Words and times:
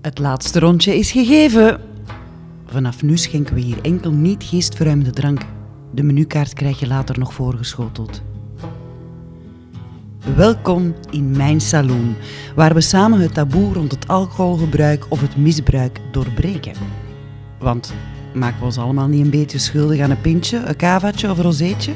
Het 0.00 0.18
laatste 0.18 0.58
rondje 0.58 0.98
is 0.98 1.10
gegeven. 1.10 1.80
Vanaf 2.66 3.02
nu 3.02 3.16
schenken 3.16 3.54
we 3.54 3.60
hier 3.60 3.80
enkel 3.82 4.12
niet 4.12 4.44
geestverruimende 4.44 5.10
drank. 5.10 5.40
De 5.90 6.02
menukaart 6.02 6.52
krijg 6.52 6.80
je 6.80 6.86
later 6.86 7.18
nog 7.18 7.34
voorgeschoteld. 7.34 8.22
Welkom 10.36 10.94
in 11.10 11.36
mijn 11.36 11.60
saloon, 11.60 12.14
waar 12.54 12.74
we 12.74 12.80
samen 12.80 13.20
het 13.20 13.34
taboe 13.34 13.72
rond 13.72 13.90
het 13.90 14.08
alcoholgebruik 14.08 15.06
of 15.08 15.20
het 15.20 15.36
misbruik 15.36 16.00
doorbreken. 16.12 16.74
Want 17.58 17.94
maken 18.34 18.58
we 18.58 18.64
ons 18.64 18.78
allemaal 18.78 19.08
niet 19.08 19.24
een 19.24 19.30
beetje 19.30 19.58
schuldig 19.58 20.00
aan 20.00 20.10
een 20.10 20.20
pintje, 20.20 20.58
een 20.58 20.76
kavaatje 20.76 21.30
of 21.30 21.36
een 21.36 21.44
rozeetje? 21.44 21.92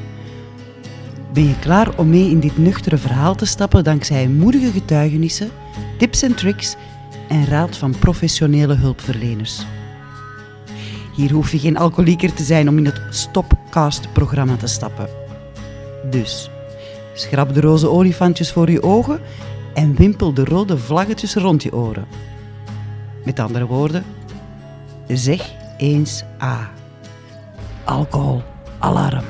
Ben 1.33 1.49
je 1.49 1.59
klaar 1.59 1.99
om 1.99 2.09
mee 2.09 2.31
in 2.31 2.41
dit 2.41 2.59
nuchtere 2.59 2.97
verhaal 2.97 3.35
te 3.35 3.47
stappen 3.47 3.85
dankzij 3.85 4.29
moedige 4.29 4.71
getuigenissen, 4.71 5.51
tips 5.99 6.23
en 6.23 6.35
tricks 6.35 6.77
en 7.29 7.47
raad 7.47 7.77
van 7.77 7.99
professionele 7.99 8.75
hulpverleners? 8.75 9.67
Hier 11.15 11.33
hoef 11.33 11.53
je 11.53 11.59
geen 11.59 11.77
alcoholieker 11.77 12.33
te 12.33 12.43
zijn 12.43 12.69
om 12.69 12.79
in 12.79 12.85
het 12.85 13.01
Stopcast-programma 13.11 14.57
te 14.57 14.67
stappen. 14.67 15.09
Dus, 16.11 16.51
schrap 17.15 17.55
de 17.55 17.61
roze 17.61 17.91
olifantjes 17.91 18.53
voor 18.53 18.71
je 18.71 18.83
ogen 18.83 19.21
en 19.75 19.95
wimpel 19.95 20.35
de 20.35 20.45
rode 20.45 20.79
vlaggetjes 20.79 21.35
rond 21.35 21.63
je 21.63 21.75
oren. 21.75 22.07
Met 23.25 23.41
andere 23.41 23.67
woorden, 23.67 24.05
zeg 25.09 25.53
eens 25.77 26.25
A. 26.43 26.71
Alcohol, 27.85 28.43
alarm. 28.79 29.25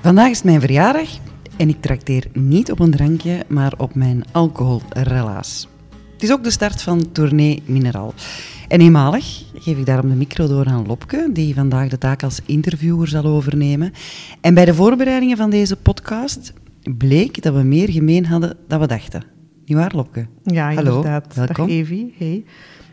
Vandaag 0.00 0.30
is 0.30 0.42
mijn 0.42 0.60
verjaardag 0.60 1.08
en 1.60 1.68
ik 1.68 1.80
trakteer 1.80 2.26
niet 2.32 2.70
op 2.70 2.78
een 2.78 2.90
drankje, 2.90 3.44
maar 3.48 3.72
op 3.76 3.94
mijn 3.94 4.24
alcoholrelaas. 4.32 5.68
Het 6.12 6.22
is 6.22 6.32
ook 6.32 6.44
de 6.44 6.50
start 6.50 6.82
van 6.82 7.12
Tournee 7.12 7.62
Mineral. 7.66 8.14
En 8.68 8.80
eenmalig 8.80 9.44
geef 9.54 9.78
ik 9.78 9.86
daarom 9.86 10.08
de 10.10 10.16
micro 10.16 10.46
door 10.46 10.66
aan 10.66 10.86
Lopke, 10.86 11.30
die 11.32 11.54
vandaag 11.54 11.88
de 11.88 11.98
taak 11.98 12.22
als 12.22 12.40
interviewer 12.46 13.08
zal 13.08 13.24
overnemen. 13.24 13.92
En 14.40 14.54
bij 14.54 14.64
de 14.64 14.74
voorbereidingen 14.74 15.36
van 15.36 15.50
deze 15.50 15.76
podcast 15.76 16.52
bleek 16.96 17.42
dat 17.42 17.54
we 17.54 17.62
meer 17.62 17.90
gemeen 17.90 18.26
hadden 18.26 18.56
dan 18.68 18.80
we 18.80 18.86
dachten. 18.86 19.24
Niet 19.64 19.76
waar, 19.78 19.92
Lopke? 19.94 20.26
Ja, 20.44 20.74
Hallo, 20.74 20.96
inderdaad. 20.96 21.34
welkom. 21.34 21.66
Dag 21.66 21.68
Evie. 21.68 22.14
Hey. 22.18 22.44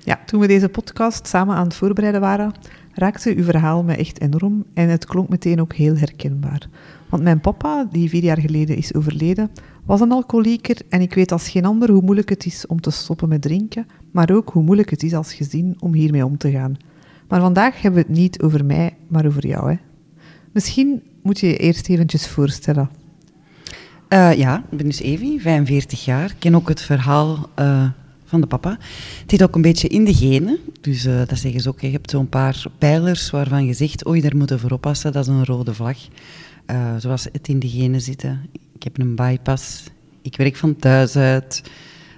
Ja, 0.04 0.20
toen 0.26 0.40
we 0.40 0.48
deze 0.48 0.70
podcast 0.70 1.28
samen 1.28 1.56
aan 1.56 1.64
het 1.64 1.76
voorbereiden 1.76 2.22
waren, 2.22 2.54
raakte 2.94 3.36
uw 3.36 3.44
verhaal 3.44 3.84
me 3.84 3.96
echt 3.96 4.22
enorm 4.22 4.66
en 4.74 4.90
het 4.90 5.06
klonk 5.06 5.30
meteen 5.30 5.62
ook 5.62 5.74
heel 5.74 5.98
herkenbaar. 5.98 6.68
Want 7.10 7.24
mijn 7.24 7.42
papa, 7.42 7.88
die 7.92 8.10
vier 8.10 8.24
jaar 8.24 8.40
geleden 8.40 8.78
is 8.78 8.94
overleden, 8.94 9.52
was 9.86 10.02
een 10.02 10.12
alcoholieker 10.12 10.78
en 10.90 11.02
ik 11.02 11.14
weet 11.14 11.32
als 11.32 11.50
geen 11.50 11.66
ander 11.66 11.90
hoe 11.90 12.02
moeilijk 12.02 12.30
het 12.30 12.46
is 12.46 12.68
om 12.68 12.82
te 12.82 12.92
stoppen 12.92 13.30
met 13.30 13.42
drinken, 13.42 13.88
maar 14.12 14.32
ook 14.32 14.50
hoe 14.50 14.64
moeilijk 14.64 14.90
het 14.90 15.04
is 15.04 15.14
als 15.14 15.34
gezin 15.34 15.76
om 15.80 15.94
hiermee 15.94 16.26
om 16.26 16.38
te 16.38 16.52
gaan. 16.52 16.78
Maar 17.28 17.42
vandaag 17.42 17.82
hebben 17.82 18.02
we 18.02 18.08
het 18.08 18.18
niet 18.18 18.42
over 18.42 18.66
mij, 18.66 18.96
maar 19.08 19.26
over 19.26 19.48
jou. 19.48 19.72
Hè? 19.72 19.78
Misschien 20.52 21.02
moet 21.22 21.40
je 21.40 21.48
je 21.48 21.58
eerst 21.58 21.90
eventjes 21.90 22.28
voorstellen. 22.28 22.90
Eh, 24.08 24.34
ja, 24.34 24.64
ik 24.72 24.78
ben 24.78 24.86
dus 24.86 25.02
Evie, 25.02 25.42
45 25.42 26.06
jaar. 26.06 26.30
Ik 26.30 26.36
ken 26.40 26.56
ook 26.56 26.68
het 26.68 26.82
verhaal 26.82 27.50
eh, 27.56 27.90
van 28.26 28.42
de 28.42 28.48
papa. 28.48 28.70
Het 29.22 29.32
zit 29.32 29.44
ook 29.44 29.56
een 29.56 29.62
beetje 29.62 29.88
in 29.88 30.06
de 30.06 30.14
genen. 30.14 30.58
Dus 30.82 31.06
eh, 31.06 31.22
dat 31.28 31.38
zeggen 31.38 31.62
ze 31.62 31.70
ook. 31.70 31.82
Je 31.82 31.92
hebt 31.92 32.10
zo'n 32.10 32.30
paar 32.30 32.64
pijlers 32.78 33.30
waarvan 33.30 33.66
je 33.66 33.74
zegt, 33.74 34.08
oei, 34.08 34.22
daar 34.22 34.38
moeten 34.38 34.56
we 34.56 34.62
voor 34.62 34.72
oppassen. 34.72 35.12
Dat 35.12 35.28
is 35.28 35.34
een 35.34 35.46
rode 35.46 35.74
vlag. 35.74 35.98
Eh, 36.68 36.96
zoals 36.98 37.28
het 37.32 37.48
in 37.48 37.60
de 37.60 37.70
genen 37.70 38.02
zitten. 38.02 38.50
Ik 38.74 38.84
heb 38.84 39.00
een 39.00 39.16
bypass. 39.16 39.84
Ik 40.22 40.38
werk 40.38 40.56
van 40.56 40.76
thuis 40.76 41.16
uit. 41.16 41.64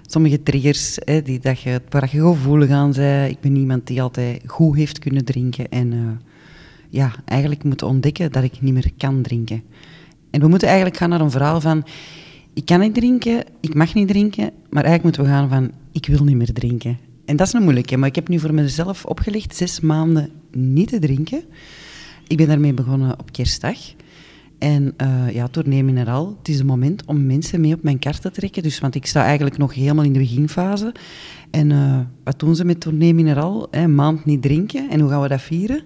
Sommige 0.06 0.42
triggers 0.42 0.98
hè, 1.04 1.22
die, 1.22 1.38
dat 1.38 1.60
je, 1.60 1.80
waar 1.88 2.08
je 2.12 2.20
gevoelig 2.20 2.70
aan 2.70 2.92
bent. 2.92 3.30
Ik 3.30 3.40
ben 3.40 3.56
iemand 3.56 3.86
die 3.86 4.02
altijd 4.02 4.42
goed 4.46 4.76
heeft 4.76 4.98
kunnen 4.98 5.24
drinken. 5.24 5.68
En 5.68 5.92
eh, 5.92 5.98
ja, 6.88 7.12
eigenlijk 7.24 7.64
moet 7.64 7.82
ontdekken 7.82 8.32
dat 8.32 8.42
ik 8.42 8.60
niet 8.60 8.72
meer 8.72 8.90
kan 8.96 9.22
drinken. 9.22 9.62
En 10.30 10.40
we 10.40 10.48
moeten 10.48 10.68
eigenlijk 10.68 10.96
gaan 10.96 11.08
naar 11.08 11.20
een 11.20 11.30
verhaal 11.30 11.60
van... 11.60 11.84
Ik 12.54 12.64
kan 12.64 12.80
niet 12.80 12.94
drinken, 12.94 13.44
ik 13.60 13.74
mag 13.74 13.94
niet 13.94 14.08
drinken, 14.08 14.50
maar 14.70 14.84
eigenlijk 14.84 15.02
moeten 15.02 15.22
we 15.22 15.28
gaan 15.28 15.48
van... 15.48 15.70
Ik 15.92 16.06
wil 16.06 16.24
niet 16.24 16.36
meer 16.36 16.52
drinken. 16.52 16.98
En 17.24 17.36
dat 17.36 17.46
is 17.46 17.52
een 17.52 17.62
moeilijke, 17.62 17.96
maar 17.96 18.08
ik 18.08 18.14
heb 18.14 18.28
nu 18.28 18.38
voor 18.38 18.54
mezelf 18.54 19.04
opgelegd 19.04 19.56
zes 19.56 19.80
maanden 19.80 20.30
niet 20.52 20.88
te 20.88 20.98
drinken. 20.98 21.42
Ik 22.26 22.36
ben 22.36 22.46
daarmee 22.46 22.74
begonnen 22.74 23.18
op 23.18 23.32
kerstdag. 23.32 23.78
En 24.60 24.94
eh, 24.96 25.34
ja, 25.34 25.48
Tournee 25.48 25.84
Mineral, 25.84 26.36
het 26.38 26.48
is 26.48 26.58
een 26.58 26.66
moment 26.66 27.02
om 27.06 27.26
mensen 27.26 27.60
mee 27.60 27.74
op 27.74 27.82
mijn 27.82 27.98
kar 27.98 28.18
te 28.18 28.30
trekken. 28.30 28.62
Dus, 28.62 28.80
want 28.80 28.94
ik 28.94 29.06
sta 29.06 29.24
eigenlijk 29.24 29.58
nog 29.58 29.74
helemaal 29.74 30.04
in 30.04 30.12
de 30.12 30.18
beginfase. 30.18 30.94
En 31.50 31.72
eh, 31.72 31.98
wat 32.24 32.38
doen 32.38 32.56
ze 32.56 32.64
met 32.64 32.80
Tournee 32.80 33.14
Mineral? 33.14 33.68
Hè, 33.70 33.82
Een 33.82 33.94
maand 33.94 34.24
niet 34.24 34.42
drinken. 34.42 34.90
En 34.90 35.00
hoe 35.00 35.10
gaan 35.10 35.22
we 35.22 35.28
dat 35.28 35.40
vieren? 35.40 35.82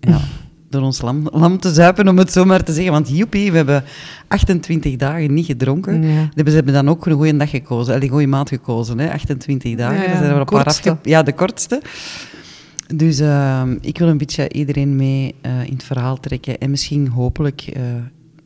Ja, 0.00 0.20
door 0.70 0.82
ons 0.82 1.00
lam, 1.02 1.28
lam 1.32 1.58
te 1.58 1.72
zuipen, 1.72 2.08
om 2.08 2.18
het 2.18 2.32
zo 2.32 2.44
maar 2.44 2.64
te 2.64 2.72
zeggen. 2.72 2.92
Want 2.92 3.08
joepie, 3.08 3.50
we 3.50 3.56
hebben 3.56 3.84
28 4.28 4.96
dagen 4.96 5.34
niet 5.34 5.46
gedronken. 5.46 6.02
Ja. 6.02 6.30
Ze 6.44 6.50
hebben 6.50 6.74
dan 6.74 6.88
ook 6.88 7.06
een 7.06 7.12
goede 7.12 7.36
dag 7.36 7.50
gekozen, 7.50 8.02
een 8.02 8.08
goede 8.08 8.26
maand 8.26 8.48
gekozen. 8.48 8.98
Hè? 8.98 9.12
28 9.12 9.76
dagen, 9.76 9.96
Ja, 9.96 10.02
ja, 10.02 10.08
daar 10.08 10.16
zijn 10.16 10.30
er 10.30 10.38
een 10.38 10.44
paar 10.44 10.64
afge... 10.64 10.96
Ja, 11.02 11.22
de 11.22 11.32
kortste. 11.32 11.82
Dus 12.94 13.18
eh, 13.18 13.62
ik 13.80 13.98
wil 13.98 14.08
een 14.08 14.18
beetje 14.18 14.52
iedereen 14.52 14.96
mee 14.96 15.34
eh, 15.40 15.66
in 15.66 15.72
het 15.72 15.84
verhaal 15.84 16.20
trekken. 16.20 16.58
En 16.58 16.70
misschien 16.70 17.08
hopelijk 17.08 17.60
eh, 17.60 17.82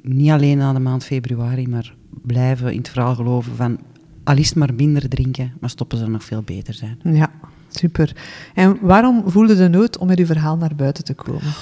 niet 0.03 0.31
alleen 0.31 0.59
na 0.59 0.73
de 0.73 0.79
maand 0.79 1.05
februari, 1.05 1.69
maar 1.69 1.95
blijven 2.23 2.73
in 2.73 2.79
het 2.79 2.89
verhaal 2.89 3.15
geloven 3.15 3.57
van... 3.57 3.79
Al 4.25 4.37
is 4.37 4.49
het 4.49 4.57
maar 4.57 4.75
minder 4.75 5.09
drinken, 5.09 5.53
maar 5.61 5.71
stoppen 5.71 5.99
ze 5.99 6.07
nog 6.07 6.25
veel 6.25 6.43
beter 6.43 6.75
zijn. 6.75 6.99
Ja, 7.03 7.31
super. 7.69 8.17
En 8.55 8.79
waarom 8.81 9.23
voelde 9.27 9.57
de 9.57 9.69
nood 9.69 9.99
om 9.99 10.07
met 10.07 10.19
uw 10.19 10.27
verhaal 10.27 10.57
naar 10.57 10.75
buiten 10.77 11.05
te 11.05 11.15
komen? 11.15 11.55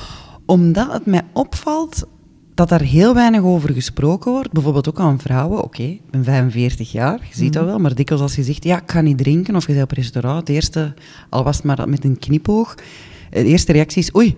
Omdat 0.46 0.92
het 0.92 1.06
mij 1.06 1.22
opvalt 1.32 2.06
dat 2.54 2.70
er 2.70 2.80
heel 2.80 3.14
weinig 3.14 3.42
over 3.42 3.72
gesproken 3.72 4.32
wordt. 4.32 4.52
Bijvoorbeeld 4.52 4.88
ook 4.88 5.00
aan 5.00 5.20
vrouwen. 5.20 5.62
Oké, 5.62 5.82
ik 5.82 6.10
ben 6.10 6.24
45 6.24 6.92
jaar, 6.92 7.18
je 7.28 7.36
ziet 7.36 7.52
dat 7.52 7.64
wel. 7.64 7.78
Maar 7.78 7.94
dikwijls 7.94 8.22
als 8.22 8.34
je 8.34 8.42
zegt, 8.42 8.64
ja, 8.64 8.82
ik 8.82 8.90
ga 8.90 9.00
niet 9.00 9.18
drinken, 9.18 9.56
of 9.56 9.66
je 9.66 9.72
bent 9.72 9.84
op 9.84 9.90
restaurant, 9.90 10.38
het 10.38 10.48
eerste, 10.48 10.94
al 11.28 11.44
was 11.44 11.56
het 11.56 11.64
maar 11.64 11.88
met 11.88 12.04
een 12.04 12.18
knipoog, 12.18 12.74
de 13.30 13.44
eerste 13.44 13.72
reactie 13.72 14.02
is, 14.02 14.14
oei, 14.16 14.36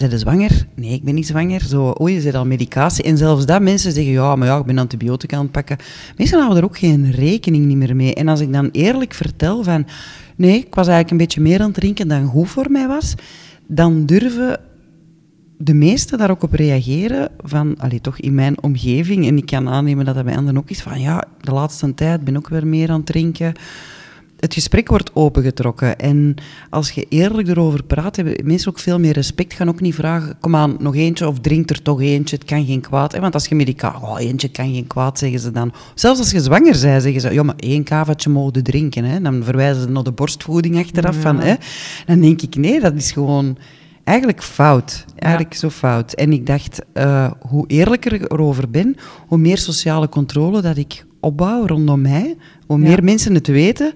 zijn 0.00 0.12
je 0.12 0.18
zwanger? 0.18 0.66
Nee, 0.74 0.92
ik 0.92 1.04
ben 1.04 1.14
niet 1.14 1.26
zwanger. 1.26 1.60
Zo, 1.60 1.94
oei, 2.00 2.26
er 2.26 2.36
al 2.36 2.46
medicatie? 2.46 3.04
En 3.04 3.16
zelfs 3.16 3.46
dat 3.46 3.62
mensen 3.62 3.92
zeggen, 3.92 4.12
ja, 4.12 4.36
maar 4.36 4.48
ja, 4.48 4.58
ik 4.58 4.64
ben 4.64 4.78
antibiotica 4.78 5.36
aan 5.36 5.42
het 5.42 5.52
pakken. 5.52 5.76
Mensen 6.16 6.38
houden 6.38 6.58
er 6.58 6.64
ook 6.64 6.78
geen 6.78 7.10
rekening 7.10 7.64
niet 7.64 7.76
meer 7.76 7.96
mee. 7.96 8.14
En 8.14 8.28
als 8.28 8.40
ik 8.40 8.52
dan 8.52 8.68
eerlijk 8.72 9.14
vertel 9.14 9.62
van, 9.62 9.86
nee, 10.36 10.56
ik 10.56 10.74
was 10.74 10.86
eigenlijk 10.86 11.10
een 11.10 11.16
beetje 11.16 11.40
meer 11.40 11.60
aan 11.60 11.70
het 11.70 11.74
drinken 11.74 12.08
dan 12.08 12.26
goed 12.26 12.48
voor 12.48 12.70
mij 12.70 12.86
was, 12.86 13.14
dan 13.66 14.06
durven 14.06 14.60
de 15.62 15.74
meesten 15.74 16.18
daar 16.18 16.30
ook 16.30 16.42
op 16.42 16.52
reageren 16.52 17.28
van, 17.38 17.74
allee, 17.78 18.00
toch 18.00 18.18
in 18.18 18.34
mijn 18.34 18.62
omgeving, 18.62 19.26
en 19.26 19.36
ik 19.36 19.46
kan 19.46 19.68
aannemen 19.68 20.04
dat 20.04 20.14
dat 20.14 20.24
bij 20.24 20.36
anderen 20.36 20.60
ook 20.60 20.70
is, 20.70 20.82
van 20.82 21.00
ja, 21.00 21.24
de 21.40 21.52
laatste 21.52 21.94
tijd 21.94 22.24
ben 22.24 22.34
ik 22.34 22.40
ook 22.40 22.48
weer 22.48 22.66
meer 22.66 22.90
aan 22.90 22.96
het 22.96 23.06
drinken. 23.06 23.52
Het 24.38 24.54
gesprek 24.54 24.88
wordt 24.88 25.10
opengetrokken 25.14 25.98
en 25.98 26.34
als 26.70 26.90
je 26.90 27.06
eerlijk 27.08 27.48
erover 27.48 27.84
praat, 27.84 28.16
hebben 28.16 28.36
mensen 28.44 28.70
ook 28.70 28.78
veel 28.78 28.98
meer 28.98 29.12
respect. 29.12 29.54
Gaan 29.54 29.68
ook 29.68 29.80
niet 29.80 29.94
vragen, 29.94 30.36
kom 30.40 30.56
aan, 30.56 30.76
nog 30.78 30.96
eentje 30.96 31.28
of 31.28 31.38
drink 31.38 31.70
er 31.70 31.82
toch 31.82 32.00
eentje, 32.00 32.36
het 32.36 32.44
kan 32.44 32.66
geen 32.66 32.80
kwaad. 32.80 33.12
Hè? 33.12 33.20
Want 33.20 33.34
als 33.34 33.46
je 33.46 33.54
medicatie, 33.54 34.02
oh, 34.02 34.20
eentje 34.20 34.48
kan 34.48 34.72
geen 34.72 34.86
kwaad, 34.86 35.18
zeggen 35.18 35.40
ze 35.40 35.50
dan. 35.50 35.72
Zelfs 35.94 36.18
als 36.18 36.30
je 36.30 36.40
zwanger 36.40 36.80
bent, 36.80 37.02
zeggen 37.02 37.20
ze, 37.20 37.32
ja, 37.32 37.42
maar 37.42 37.56
één 37.56 37.84
kavatje 37.84 38.30
mogen 38.30 38.62
drinken. 38.62 39.04
Hè? 39.04 39.20
Dan 39.20 39.44
verwijzen 39.44 39.82
ze 39.82 39.88
naar 39.88 40.02
de 40.02 40.12
borstvoeding 40.12 40.78
achteraf. 40.78 41.14
Ja. 41.14 41.20
Van, 41.20 41.40
hè? 41.40 41.54
Dan 42.06 42.20
denk 42.20 42.42
ik, 42.42 42.56
nee, 42.56 42.80
dat 42.80 42.94
is 42.94 43.12
gewoon 43.12 43.56
eigenlijk 44.04 44.42
fout. 44.42 45.04
Eigenlijk 45.16 45.54
zo 45.54 45.70
fout. 45.70 46.12
En 46.12 46.32
ik 46.32 46.46
dacht, 46.46 46.82
eh, 46.92 47.30
hoe 47.48 47.64
eerlijker 47.66 48.12
ik 48.12 48.32
erover 48.32 48.70
ben, 48.70 48.96
hoe 49.26 49.38
meer 49.38 49.58
sociale 49.58 50.08
controle 50.08 50.60
dat 50.60 50.76
ik 50.76 51.04
opbouw 51.20 51.66
rondom 51.66 52.00
mij, 52.00 52.36
hoe 52.66 52.78
Ja. 52.80 52.88
meer 52.88 53.04
mensen 53.04 53.34
het 53.34 53.46
weten, 53.46 53.92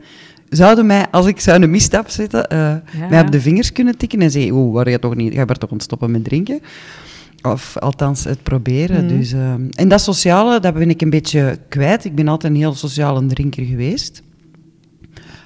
zouden 0.49 0.87
mij, 0.87 1.07
als 1.11 1.27
ik 1.27 1.41
zou 1.41 1.63
een 1.63 1.71
misstap 1.71 2.09
zetten, 2.09 2.49
eh, 2.49 2.75
mij 3.11 3.21
op 3.21 3.31
de 3.31 3.41
vingers 3.41 3.73
kunnen 3.73 3.97
tikken 3.97 4.21
en 4.23 4.31
zeggen, 4.31 4.53
oeh, 4.53 4.75
waar 4.75 4.91
je 4.91 4.99
toch 4.99 5.15
niet, 5.15 5.35
ga 5.35 5.41
je 5.41 5.55
toch 5.55 5.71
ontstoppen 5.71 6.11
met 6.11 6.25
drinken? 6.25 6.61
Of 7.43 7.79
althans 7.79 8.25
het 8.25 8.43
proberen. 8.43 9.05
Mhm. 9.05 9.17
Dus, 9.19 9.33
eh, 9.33 9.53
en 9.75 9.89
dat 9.89 10.01
sociale, 10.01 10.61
dat 10.61 10.75
ben 10.75 10.91
ik 10.91 11.03
een 11.03 11.11
beetje 11.11 11.59
kwijt. 11.69 12.05
Ik 12.05 12.15
ben 12.15 12.29
altijd 12.29 12.53
een 12.53 12.59
heel 12.59 12.75
sociale 12.75 13.27
drinker 13.27 13.65
geweest. 13.65 14.23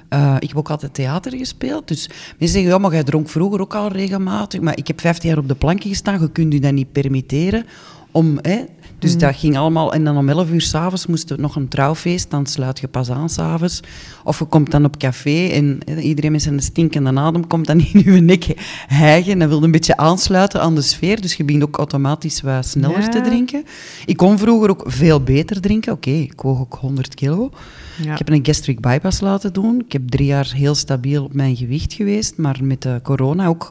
Eh, 0.08 0.36
ik 0.38 0.48
heb 0.48 0.56
ook 0.56 0.70
altijd 0.70 0.94
theater 0.94 1.36
gespeeld. 1.36 1.88
Dus 1.88 2.06
mensen 2.08 2.48
zeggen, 2.48 2.70
ja, 2.70 2.78
maar 2.78 2.92
jij 2.92 3.04
dronk 3.04 3.28
vroeger 3.28 3.60
ook 3.60 3.74
al 3.74 3.88
regelmatig. 3.88 4.60
Maar 4.60 4.76
ik 4.76 4.86
heb 4.86 5.00
15 5.00 5.28
jaar 5.28 5.38
op 5.38 5.48
de 5.48 5.54
planken 5.54 5.88
gestaan. 5.88 6.20
Je 6.20 6.30
kunt 6.30 6.52
je 6.52 6.60
dat 6.60 6.72
niet 6.72 6.92
permitteren 6.92 7.66
om 8.10 8.38
hè, 8.42 8.64
Dus 8.98 9.18
dat 9.18 9.36
ging 9.36 9.56
allemaal... 9.56 9.92
En 9.92 10.04
dan 10.04 10.16
om 10.16 10.28
11 10.28 10.50
uur 10.50 10.60
s'avonds 10.60 11.06
moest 11.06 11.30
er 11.30 11.40
nog 11.40 11.56
een 11.56 11.68
trouwfeest. 11.68 12.30
Dan 12.30 12.46
sluit 12.46 12.78
je 12.78 12.88
pas 12.88 13.10
aan 13.10 13.28
s'avonds. 13.28 13.80
Of 14.24 14.38
je 14.38 14.44
komt 14.44 14.70
dan 14.70 14.84
op 14.84 14.96
café 14.96 15.48
en 15.48 15.80
iedereen 16.00 16.32
met 16.32 16.42
zijn 16.42 16.60
stinkende 16.60 17.20
adem 17.20 17.46
komt 17.46 17.66
dan 17.66 17.80
in 17.92 18.12
je 18.12 18.20
nek 18.20 18.44
hijgen 18.86 19.42
en 19.42 19.48
wil 19.48 19.62
een 19.62 19.70
beetje 19.70 19.96
aansluiten 19.96 20.60
aan 20.60 20.74
de 20.74 20.82
sfeer. 20.82 21.20
Dus 21.20 21.34
je 21.34 21.44
begint 21.44 21.62
ook 21.62 21.76
automatisch 21.76 22.40
wat 22.40 22.66
sneller 22.66 23.10
te 23.10 23.20
drinken. 23.20 23.64
Ik 24.06 24.16
kon 24.16 24.38
vroeger 24.38 24.70
ook 24.70 24.82
veel 24.86 25.22
beter 25.22 25.60
drinken. 25.60 25.92
Oké, 25.92 26.10
ik 26.10 26.40
woog 26.40 26.60
ook 26.60 26.78
100 26.80 27.14
kilo. 27.14 27.50
Ja. 28.02 28.12
Ik 28.12 28.18
heb 28.18 28.28
een 28.28 28.46
gastric 28.46 28.80
bypass 28.80 29.20
laten 29.20 29.52
doen. 29.52 29.82
Ik 29.86 29.92
heb 29.92 30.08
drie 30.08 30.26
jaar 30.26 30.52
heel 30.54 30.74
stabiel 30.74 31.24
op 31.24 31.34
mijn 31.34 31.56
gewicht 31.56 31.92
geweest, 31.92 32.36
maar 32.36 32.58
met 32.62 32.82
de 32.82 33.00
corona 33.02 33.46
ook 33.46 33.70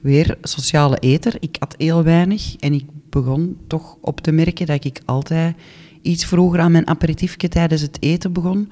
weer 0.00 0.36
sociale 0.42 0.98
eter. 0.98 1.36
Ik 1.40 1.56
at 1.58 1.74
heel 1.78 2.02
weinig 2.02 2.56
en 2.56 2.72
ik 2.72 2.84
begon 3.14 3.56
toch 3.66 3.96
op 4.00 4.20
te 4.20 4.32
merken 4.32 4.66
dat 4.66 4.84
ik 4.84 5.00
altijd 5.04 5.56
iets 6.02 6.24
vroeger 6.24 6.60
aan 6.60 6.72
mijn 6.72 6.88
aperitiefje 6.88 7.48
tijdens 7.48 7.80
het 7.80 7.96
eten 8.00 8.32
begon. 8.32 8.70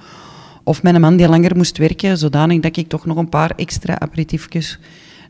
Of 0.64 0.82
mijn 0.82 1.00
man 1.00 1.16
die 1.16 1.28
langer 1.28 1.56
moest 1.56 1.78
werken, 1.78 2.18
zodanig 2.18 2.60
dat 2.60 2.76
ik 2.76 2.88
toch 2.88 3.06
nog 3.06 3.16
een 3.16 3.28
paar 3.28 3.52
extra 3.56 4.00
aperitiefjes 4.00 4.78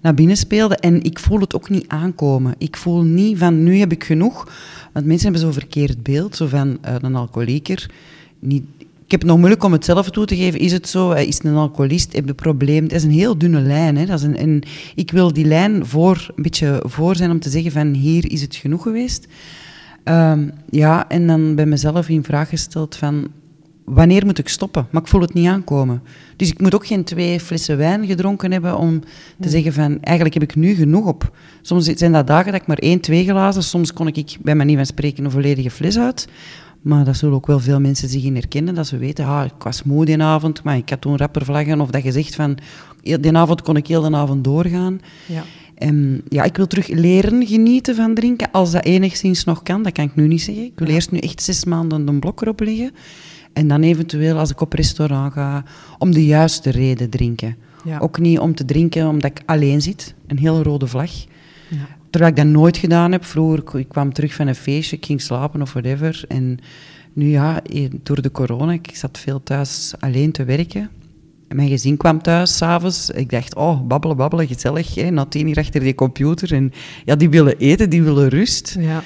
naar 0.03 0.15
binnen 0.15 0.37
speelde. 0.37 0.77
En 0.77 1.03
ik 1.03 1.19
voel 1.19 1.41
het 1.41 1.55
ook 1.55 1.69
niet 1.69 1.89
aankomen. 1.89 2.55
Ik 2.59 2.77
voel 2.77 3.03
niet 3.03 3.39
van, 3.39 3.63
nu 3.63 3.77
heb 3.77 3.93
ik 3.93 4.05
genoeg. 4.05 4.53
Want 4.93 5.07
mensen 5.07 5.25
hebben 5.25 5.41
zo'n 5.41 5.61
verkeerd 5.61 6.03
beeld, 6.03 6.37
zo 6.37 6.47
van 6.47 6.69
uh, 6.69 6.95
een 7.01 7.17
alcoholieker. 7.17 7.91
Niet, 8.39 8.65
heb 9.13 9.21
het 9.21 9.31
nog 9.31 9.39
moeilijk 9.39 9.65
om 9.65 9.73
het 9.73 9.85
zelf 9.85 10.11
toe 10.11 10.27
te 10.27 10.37
geven. 10.37 10.61
Is 10.61 10.73
het 10.73 10.89
zo? 10.89 11.11
Is 11.11 11.35
het 11.35 11.45
een 11.45 11.55
alcoholist? 11.55 12.13
Heb 12.13 12.25
je 12.25 12.31
een 12.31 12.35
probleem? 12.35 12.83
Het 12.83 12.93
is 12.93 13.05
een 13.05 13.11
heel 13.11 13.39
dunne 13.39 13.61
lijn. 13.61 13.97
Hè? 13.97 14.07
Dat 14.07 14.19
is 14.19 14.25
een, 14.25 14.37
en 14.37 14.63
ik 14.95 15.11
wil 15.11 15.33
die 15.33 15.45
lijn 15.45 15.87
voor, 15.87 16.33
een 16.37 16.43
beetje 16.43 16.83
voor 16.87 17.17
zijn 17.17 17.31
om 17.31 17.41
te 17.41 17.51
zeggen 17.51 17.73
van 17.73 17.93
hier 17.93 18.31
is 18.31 18.41
het 18.41 18.57
genoeg 18.57 18.83
geweest. 18.83 19.27
Um, 20.05 20.51
ja, 20.71 21.09
en 21.09 21.27
dan 21.27 21.55
bij 21.55 21.67
mezelf 21.67 22.09
in 22.09 22.25
vraag 22.25 22.49
gesteld 22.49 22.97
van 22.97 23.29
wanneer 23.85 24.27
moet 24.27 24.39
ik 24.39 24.49
stoppen? 24.49 24.87
Maar 24.91 25.03
ik 25.03 25.09
voel 25.09 25.21
het 25.21 25.35
niet 25.35 25.49
aankomen. 25.49 26.03
Dus 26.37 26.51
ik 26.51 26.61
moet 26.61 26.75
ook 26.75 26.87
geen 26.87 27.05
twee 27.05 27.41
flessen 27.41 27.77
wijn 27.77 28.07
gedronken 28.07 28.53
hebben 28.53 28.77
om 28.77 29.01
te 29.41 29.49
zeggen 29.49 29.73
van 29.73 29.99
eigenlijk 30.01 30.35
heb 30.35 30.43
ik 30.43 30.55
nu 30.55 30.75
genoeg 30.75 31.07
op. 31.07 31.37
Soms 31.63 31.85
zijn 31.85 32.13
dat 32.13 32.27
dagen 32.27 32.53
dat 32.53 32.61
ik 32.61 32.67
maar 32.67 32.79
één, 32.79 33.01
twee 33.01 33.25
glazen, 33.25 33.63
soms 33.63 33.93
kon 33.93 34.07
ik 34.07 34.37
bij 34.41 34.55
manier 34.55 34.77
van 34.77 34.87
spreken 34.87 35.25
een 35.25 35.31
volledige 35.31 35.71
fles 35.71 35.99
uit. 35.99 36.29
Maar 36.83 37.05
dat 37.05 37.17
zullen 37.17 37.35
ook 37.35 37.47
wel 37.47 37.61
veel 37.61 37.81
mensen 37.81 38.09
zich 38.09 38.25
in 38.25 38.35
herkennen, 38.35 38.75
dat 38.75 38.87
ze 38.87 38.97
weten, 38.97 39.27
ah, 39.27 39.45
ik 39.45 39.63
was 39.63 39.83
moe 39.83 40.05
die 40.05 40.23
avond, 40.23 40.63
maar 40.63 40.77
ik 40.77 40.91
had 40.91 41.01
toen 41.01 41.17
rapper 41.17 41.45
vlaggen. 41.45 41.81
Of 41.81 41.91
dat 41.91 42.03
je 42.03 42.13
zegt 42.13 42.35
van, 42.35 42.59
die 43.01 43.37
avond 43.37 43.63
kon 43.63 43.77
ik 43.77 43.87
heel 43.87 44.03
de 44.03 44.17
avond 44.17 44.45
doorgaan. 44.45 45.01
Ja. 45.27 45.43
En 45.75 46.23
ja, 46.29 46.43
ik 46.43 46.57
wil 46.57 46.67
terug 46.67 46.89
leren 46.89 47.47
genieten 47.47 47.95
van 47.95 48.15
drinken, 48.15 48.51
als 48.51 48.71
dat 48.71 48.85
enigszins 48.85 49.45
nog 49.45 49.63
kan. 49.63 49.83
Dat 49.83 49.93
kan 49.93 50.05
ik 50.05 50.15
nu 50.15 50.27
niet 50.27 50.43
zeggen. 50.43 50.65
Ik 50.65 50.79
wil 50.79 50.89
eerst 50.89 51.11
nu 51.11 51.19
echt 51.19 51.43
zes 51.43 51.65
maanden 51.65 52.09
een 52.09 52.21
blok 52.21 52.43
erop 52.43 52.61
liggen. 52.61 52.91
En 53.53 53.69
dan 53.69 53.83
eventueel, 53.83 54.39
als 54.39 54.51
ik 54.51 54.61
op 54.61 54.73
restaurant 54.73 55.33
ga, 55.33 55.65
om 55.99 56.13
de 56.13 56.27
juiste 56.27 56.71
reden 56.71 57.11
drinken. 57.11 57.57
Ja. 57.85 57.99
Ook 57.99 58.19
niet 58.19 58.39
om 58.39 58.55
te 58.55 58.65
drinken 58.65 59.09
omdat 59.09 59.31
ik 59.31 59.43
alleen 59.47 59.83
zit. 59.83 60.15
Een 60.27 60.39
hele 60.39 60.63
rode 60.63 60.87
vlag. 60.87 61.11
Ja. 61.69 61.87
Terwijl 62.13 62.33
ik 62.33 62.39
dat 62.39 62.47
nooit 62.47 62.77
gedaan 62.77 63.13
heb. 63.13 63.25
Vroeger, 63.25 63.79
ik 63.79 63.89
kwam 63.89 64.13
terug 64.13 64.35
van 64.35 64.47
een 64.47 64.55
feestje, 64.55 64.97
ik 64.97 65.07
ging 65.07 65.21
slapen 65.21 65.63
of 65.63 65.73
whatever. 65.73 66.25
En 66.29 66.59
nu 67.13 67.27
ja, 67.27 67.63
door 68.03 68.23
de 68.23 68.31
corona, 68.31 68.73
ik 68.73 68.91
zat 68.95 69.19
veel 69.19 69.43
thuis 69.43 69.95
alleen 69.99 70.33
te 70.33 70.45
werken. 70.45 70.91
En 71.49 71.57
mijn 71.57 71.69
gezin 71.69 71.97
kwam 71.97 72.23
thuis 72.23 72.57
s'avonds. 72.57 73.11
Ik 73.11 73.31
dacht, 73.31 73.55
oh, 73.55 73.87
babbelen, 73.87 74.17
babbelen, 74.17 74.47
gezellig. 74.47 74.95
Hè. 74.95 75.11
Na 75.11 75.25
tien 75.25 75.49
uur 75.49 75.57
achter 75.57 75.81
die 75.81 75.95
computer. 75.95 76.53
En 76.53 76.73
ja, 77.05 77.17
die 77.17 77.31
willen 77.31 77.59
eten, 77.59 77.91
die 77.91 78.03
willen 78.03 78.29
rust. 78.29 78.77
Ja. 78.81 79.03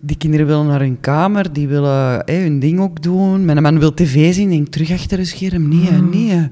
Die 0.00 0.16
kinderen 0.16 0.46
willen 0.46 0.66
naar 0.66 0.80
hun 0.80 1.00
kamer, 1.00 1.52
die 1.52 1.68
willen 1.68 2.22
hè, 2.24 2.34
hun 2.34 2.58
ding 2.58 2.80
ook 2.80 3.02
doen. 3.02 3.44
Mijn 3.44 3.62
man 3.62 3.78
wil 3.78 3.94
tv 3.94 4.34
zien, 4.34 4.50
denk 4.50 4.68
terug 4.68 4.90
achter 4.90 5.18
een 5.18 5.26
scherm. 5.26 5.68
Nee, 5.68 5.90
mm. 5.90 6.10
nee. 6.10 6.48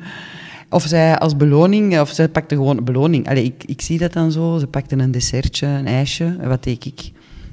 Of 0.70 0.82
zij 0.82 1.18
als 1.18 1.36
beloning, 1.36 2.00
of 2.00 2.10
zij 2.10 2.28
pakte 2.28 2.54
gewoon 2.54 2.76
een 2.76 2.84
beloning. 2.84 3.28
Allee, 3.28 3.44
ik, 3.44 3.64
ik 3.64 3.80
zie 3.80 3.98
dat 3.98 4.12
dan 4.12 4.32
zo. 4.32 4.58
Ze 4.58 4.66
pakte 4.66 4.96
een 4.96 5.10
dessertje, 5.10 5.66
een 5.66 5.86
ijsje. 5.86 6.36
En 6.40 6.48
wat 6.48 6.64
deed 6.64 6.84
ik? 6.84 7.12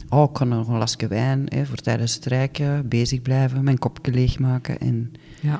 Oh, 0.10 0.24
ik 0.24 0.34
kan 0.34 0.48
nog 0.48 0.68
een 0.68 0.78
lasje 0.78 1.08
wijn 1.08 1.46
hè, 1.48 1.66
voor 1.66 1.78
tijdens 1.78 2.14
het 2.14 2.24
strijken, 2.24 2.88
bezig 2.88 3.22
blijven, 3.22 3.64
mijn 3.64 3.80
kopje 3.80 4.12
leegmaken. 4.12 4.80
En... 4.80 5.12
Ja. 5.40 5.60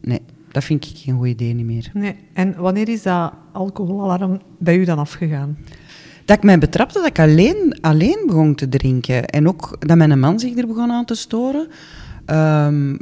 Nee, 0.00 0.20
dat 0.52 0.64
vind 0.64 0.84
ik 0.84 0.96
geen 0.96 1.16
goed 1.16 1.26
idee 1.26 1.54
niet 1.54 1.66
meer. 1.66 1.90
Nee. 1.94 2.16
En 2.32 2.54
wanneer 2.56 2.88
is 2.88 3.02
dat 3.02 3.32
alcoholalarm 3.52 4.40
bij 4.58 4.76
u 4.76 4.84
dan 4.84 4.98
afgegaan? 4.98 5.58
Dat 6.24 6.36
ik 6.36 6.42
mij 6.42 6.58
betrapte 6.58 6.98
dat 6.98 7.06
ik 7.06 7.18
alleen, 7.18 7.78
alleen 7.80 8.22
begon 8.26 8.54
te 8.54 8.68
drinken. 8.68 9.26
En 9.26 9.48
ook 9.48 9.76
dat 9.78 9.96
mijn 9.96 10.18
man 10.18 10.40
zich 10.40 10.56
er 10.56 10.66
begon 10.66 10.90
aan 10.90 11.04
te 11.04 11.14
storen. 11.14 11.68
Um, 12.26 12.98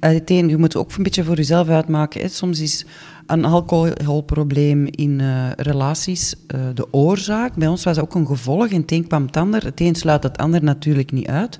uiteen, 0.00 0.48
je 0.48 0.56
moet 0.56 0.76
ook 0.76 0.92
een 0.96 1.02
beetje 1.02 1.24
voor 1.24 1.36
jezelf 1.36 1.68
uitmaken. 1.68 2.20
Hè. 2.20 2.28
Soms 2.28 2.60
is 2.60 2.84
een 3.26 3.44
alcoholprobleem 3.44 4.86
in 4.90 5.18
uh, 5.18 5.50
relaties 5.56 6.34
uh, 6.54 6.60
de 6.74 6.92
oorzaak. 6.92 7.54
Bij 7.54 7.68
ons 7.68 7.84
was 7.84 7.94
dat 7.94 8.04
ook 8.04 8.14
een 8.14 8.26
gevolg. 8.26 8.68
En 8.68 8.80
het 8.80 8.92
een 8.92 9.06
kwam 9.06 9.26
het 9.26 9.36
ander. 9.36 9.64
Het 9.64 9.80
een 9.80 9.94
sluit 9.94 10.22
het 10.22 10.38
ander 10.38 10.64
natuurlijk 10.64 11.12
niet 11.12 11.26
uit. 11.26 11.58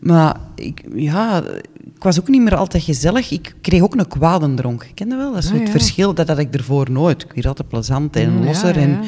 Maar 0.00 0.36
ik, 0.54 0.84
ja, 0.94 1.42
ik 1.94 2.02
was 2.02 2.20
ook 2.20 2.28
niet 2.28 2.42
meer 2.42 2.56
altijd 2.56 2.82
gezellig. 2.82 3.30
Ik 3.30 3.54
kreeg 3.60 3.82
ook 3.82 3.94
een 3.94 4.08
kwadendronk. 4.08 4.90
Ken 4.94 5.08
je 5.08 5.16
wel? 5.16 5.32
Dat 5.32 5.44
is 5.44 5.50
ah, 5.50 5.58
het 5.58 5.70
verschil. 5.70 6.14
Dat 6.14 6.28
had 6.28 6.38
ik 6.38 6.54
ervoor 6.54 6.90
nooit. 6.90 7.22
Ik 7.22 7.32
werd 7.32 7.46
altijd 7.46 7.68
plezant 7.68 8.16
en 8.16 8.32
mm, 8.32 8.44
losser. 8.44 8.76
en 8.76 9.02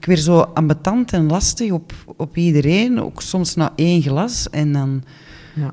ik 0.00 0.06
werd 0.06 0.20
zo 0.20 0.40
ambetant 0.40 1.12
en 1.12 1.26
lastig 1.26 1.70
op, 1.70 1.92
op 2.16 2.36
iedereen. 2.36 3.02
Ook 3.02 3.22
soms 3.22 3.54
na 3.54 3.72
één 3.76 4.02
glas. 4.02 4.50
En 4.50 4.72
dan... 4.72 5.02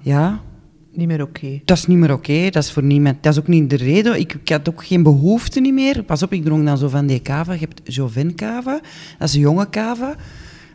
ja 0.02 0.42
niet 0.95 1.07
meer 1.07 1.22
oké. 1.22 1.62
Dat 1.66 1.78
is 1.78 1.86
niet 1.86 1.98
meer 1.98 2.13
oké, 2.13 2.50
dat 2.50 2.63
is 2.63 2.72
voor 2.72 2.84
niemand. 2.84 3.24
Dat 3.24 3.34
is 3.34 3.40
ook 3.40 3.48
niet 3.48 3.69
de 3.69 3.75
reden. 3.75 4.19
Ik, 4.19 4.34
ik, 4.34 4.50
had 4.50 4.69
ook 4.69 4.86
geen 4.86 5.04
behoefte 5.04 5.60
niet 5.60 5.74
meer. 5.74 6.04
Pas 6.04 6.24
op, 6.24 6.34
ik 6.34 6.44
dronk 6.44 6.66
dan 6.66 6.78
zo 6.78 6.88
van 6.88 7.06
die 7.06 7.19
kava. 7.19 7.54
Je 7.54 7.60
hebt 7.60 7.81
Joven 7.84 8.36
kava, 8.36 8.81
dat 9.19 9.28
is 9.28 9.34
een 9.34 9.40
jonge 9.40 9.69
kava. 9.69 10.16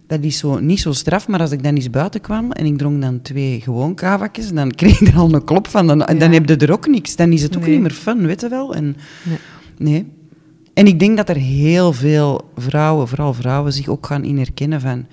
Dat 0.06 0.22
is 0.22 0.38
zo, 0.38 0.58
niet 0.58 0.80
zo 0.80 0.92
straf, 0.92 1.28
maar 1.28 1.40
als 1.40 1.50
ik 1.50 1.62
dan 1.62 1.74
eens 1.74 1.90
buiten 1.90 2.20
kwam 2.20 2.52
en 2.52 2.66
ik 2.66 2.78
dronk 2.78 3.02
dan 3.02 3.22
twee 3.22 3.60
gewoon 3.60 3.94
kavakjes, 3.94 4.52
dan 4.52 4.70
kreeg 4.70 5.00
ik 5.00 5.08
er 5.08 5.16
al 5.16 5.34
een 5.34 5.44
klop 5.44 5.68
van. 5.68 5.86
Dan, 5.86 5.98
dan 5.98 6.32
heb 6.32 6.48
je 6.48 6.56
er 6.56 6.72
ook 6.72 6.86
niks. 6.86 7.16
Dan 7.16 7.32
is 7.32 7.42
het 7.42 7.56
ook 7.56 7.66
niet 7.66 7.80
meer 7.80 7.90
fun, 7.90 8.26
weet 8.26 8.40
je 8.40 8.48
wel. 8.48 8.74
En, 8.74 8.96
nee. 9.22 9.38
nee. 9.78 10.06
En 10.74 10.86
ik 10.86 10.98
denk 10.98 11.16
dat 11.16 11.28
er 11.28 11.36
heel 11.36 11.92
veel 11.92 12.50
vrouwen, 12.56 13.08
vooral 13.08 13.34
vrouwen, 13.34 13.72
zich 13.72 13.88
ook 13.88 14.06
gaan 14.06 14.24
in 14.24 14.38
herkennen 14.38 14.80
van... 14.80 15.06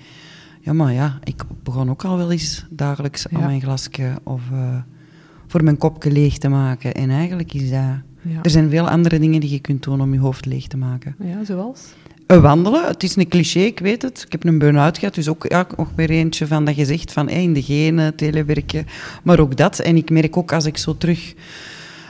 Ja, 0.60 0.72
maar 0.72 0.92
ja, 0.92 1.18
ik 1.24 1.42
begon 1.62 1.90
ook 1.90 2.04
al 2.04 2.16
wel 2.16 2.30
eens 2.30 2.66
dagelijks 2.70 3.28
aan 3.28 3.40
mijn 3.40 3.60
glasje 3.60 4.14
of... 4.22 4.40
Uh, 4.52 4.76
voor 5.46 5.64
mijn 5.64 5.76
kopje 5.76 6.10
leeg 6.10 6.38
te 6.38 6.48
maken. 6.48 6.94
En 6.94 7.10
eigenlijk 7.10 7.54
is 7.54 7.70
dat... 7.70 8.04
Er 8.42 8.50
zijn 8.50 8.70
veel 8.70 8.88
andere 8.88 9.18
dingen 9.18 9.40
die 9.40 9.50
je 9.50 9.58
kunt 9.58 9.82
doen 9.82 10.00
om 10.00 10.12
je 10.12 10.18
hoofd 10.18 10.46
leeg 10.46 10.66
te 10.66 10.76
maken. 10.76 11.16
Ja, 11.24 11.44
zoals? 11.44 11.80
Uh, 12.26 12.40
wandelen, 12.40 12.86
het 12.86 13.02
is 13.02 13.16
een 13.16 13.28
cliché, 13.28 13.60
ik 13.60 13.78
weet 13.78 14.02
het. 14.02 14.22
Ik 14.26 14.32
heb 14.32 14.44
een 14.44 14.58
burn-out 14.58 14.98
gehad, 14.98 15.14
dus 15.14 15.28
ook 15.28 15.44
ja, 15.48 15.66
nog 15.76 15.90
weer 15.94 16.10
eentje 16.10 16.46
van 16.46 16.64
dat 16.64 16.76
je 16.76 16.84
zegt 16.84 17.12
van 17.12 17.28
hey, 17.28 17.42
in 17.42 17.52
de 17.52 17.62
genen, 17.62 18.16
telewerken, 18.16 18.86
maar 19.22 19.40
ook 19.40 19.56
dat. 19.56 19.78
En 19.78 19.96
ik 19.96 20.10
merk 20.10 20.36
ook 20.36 20.52
als 20.52 20.64
ik 20.64 20.76
zo 20.76 20.96
terug 20.96 21.34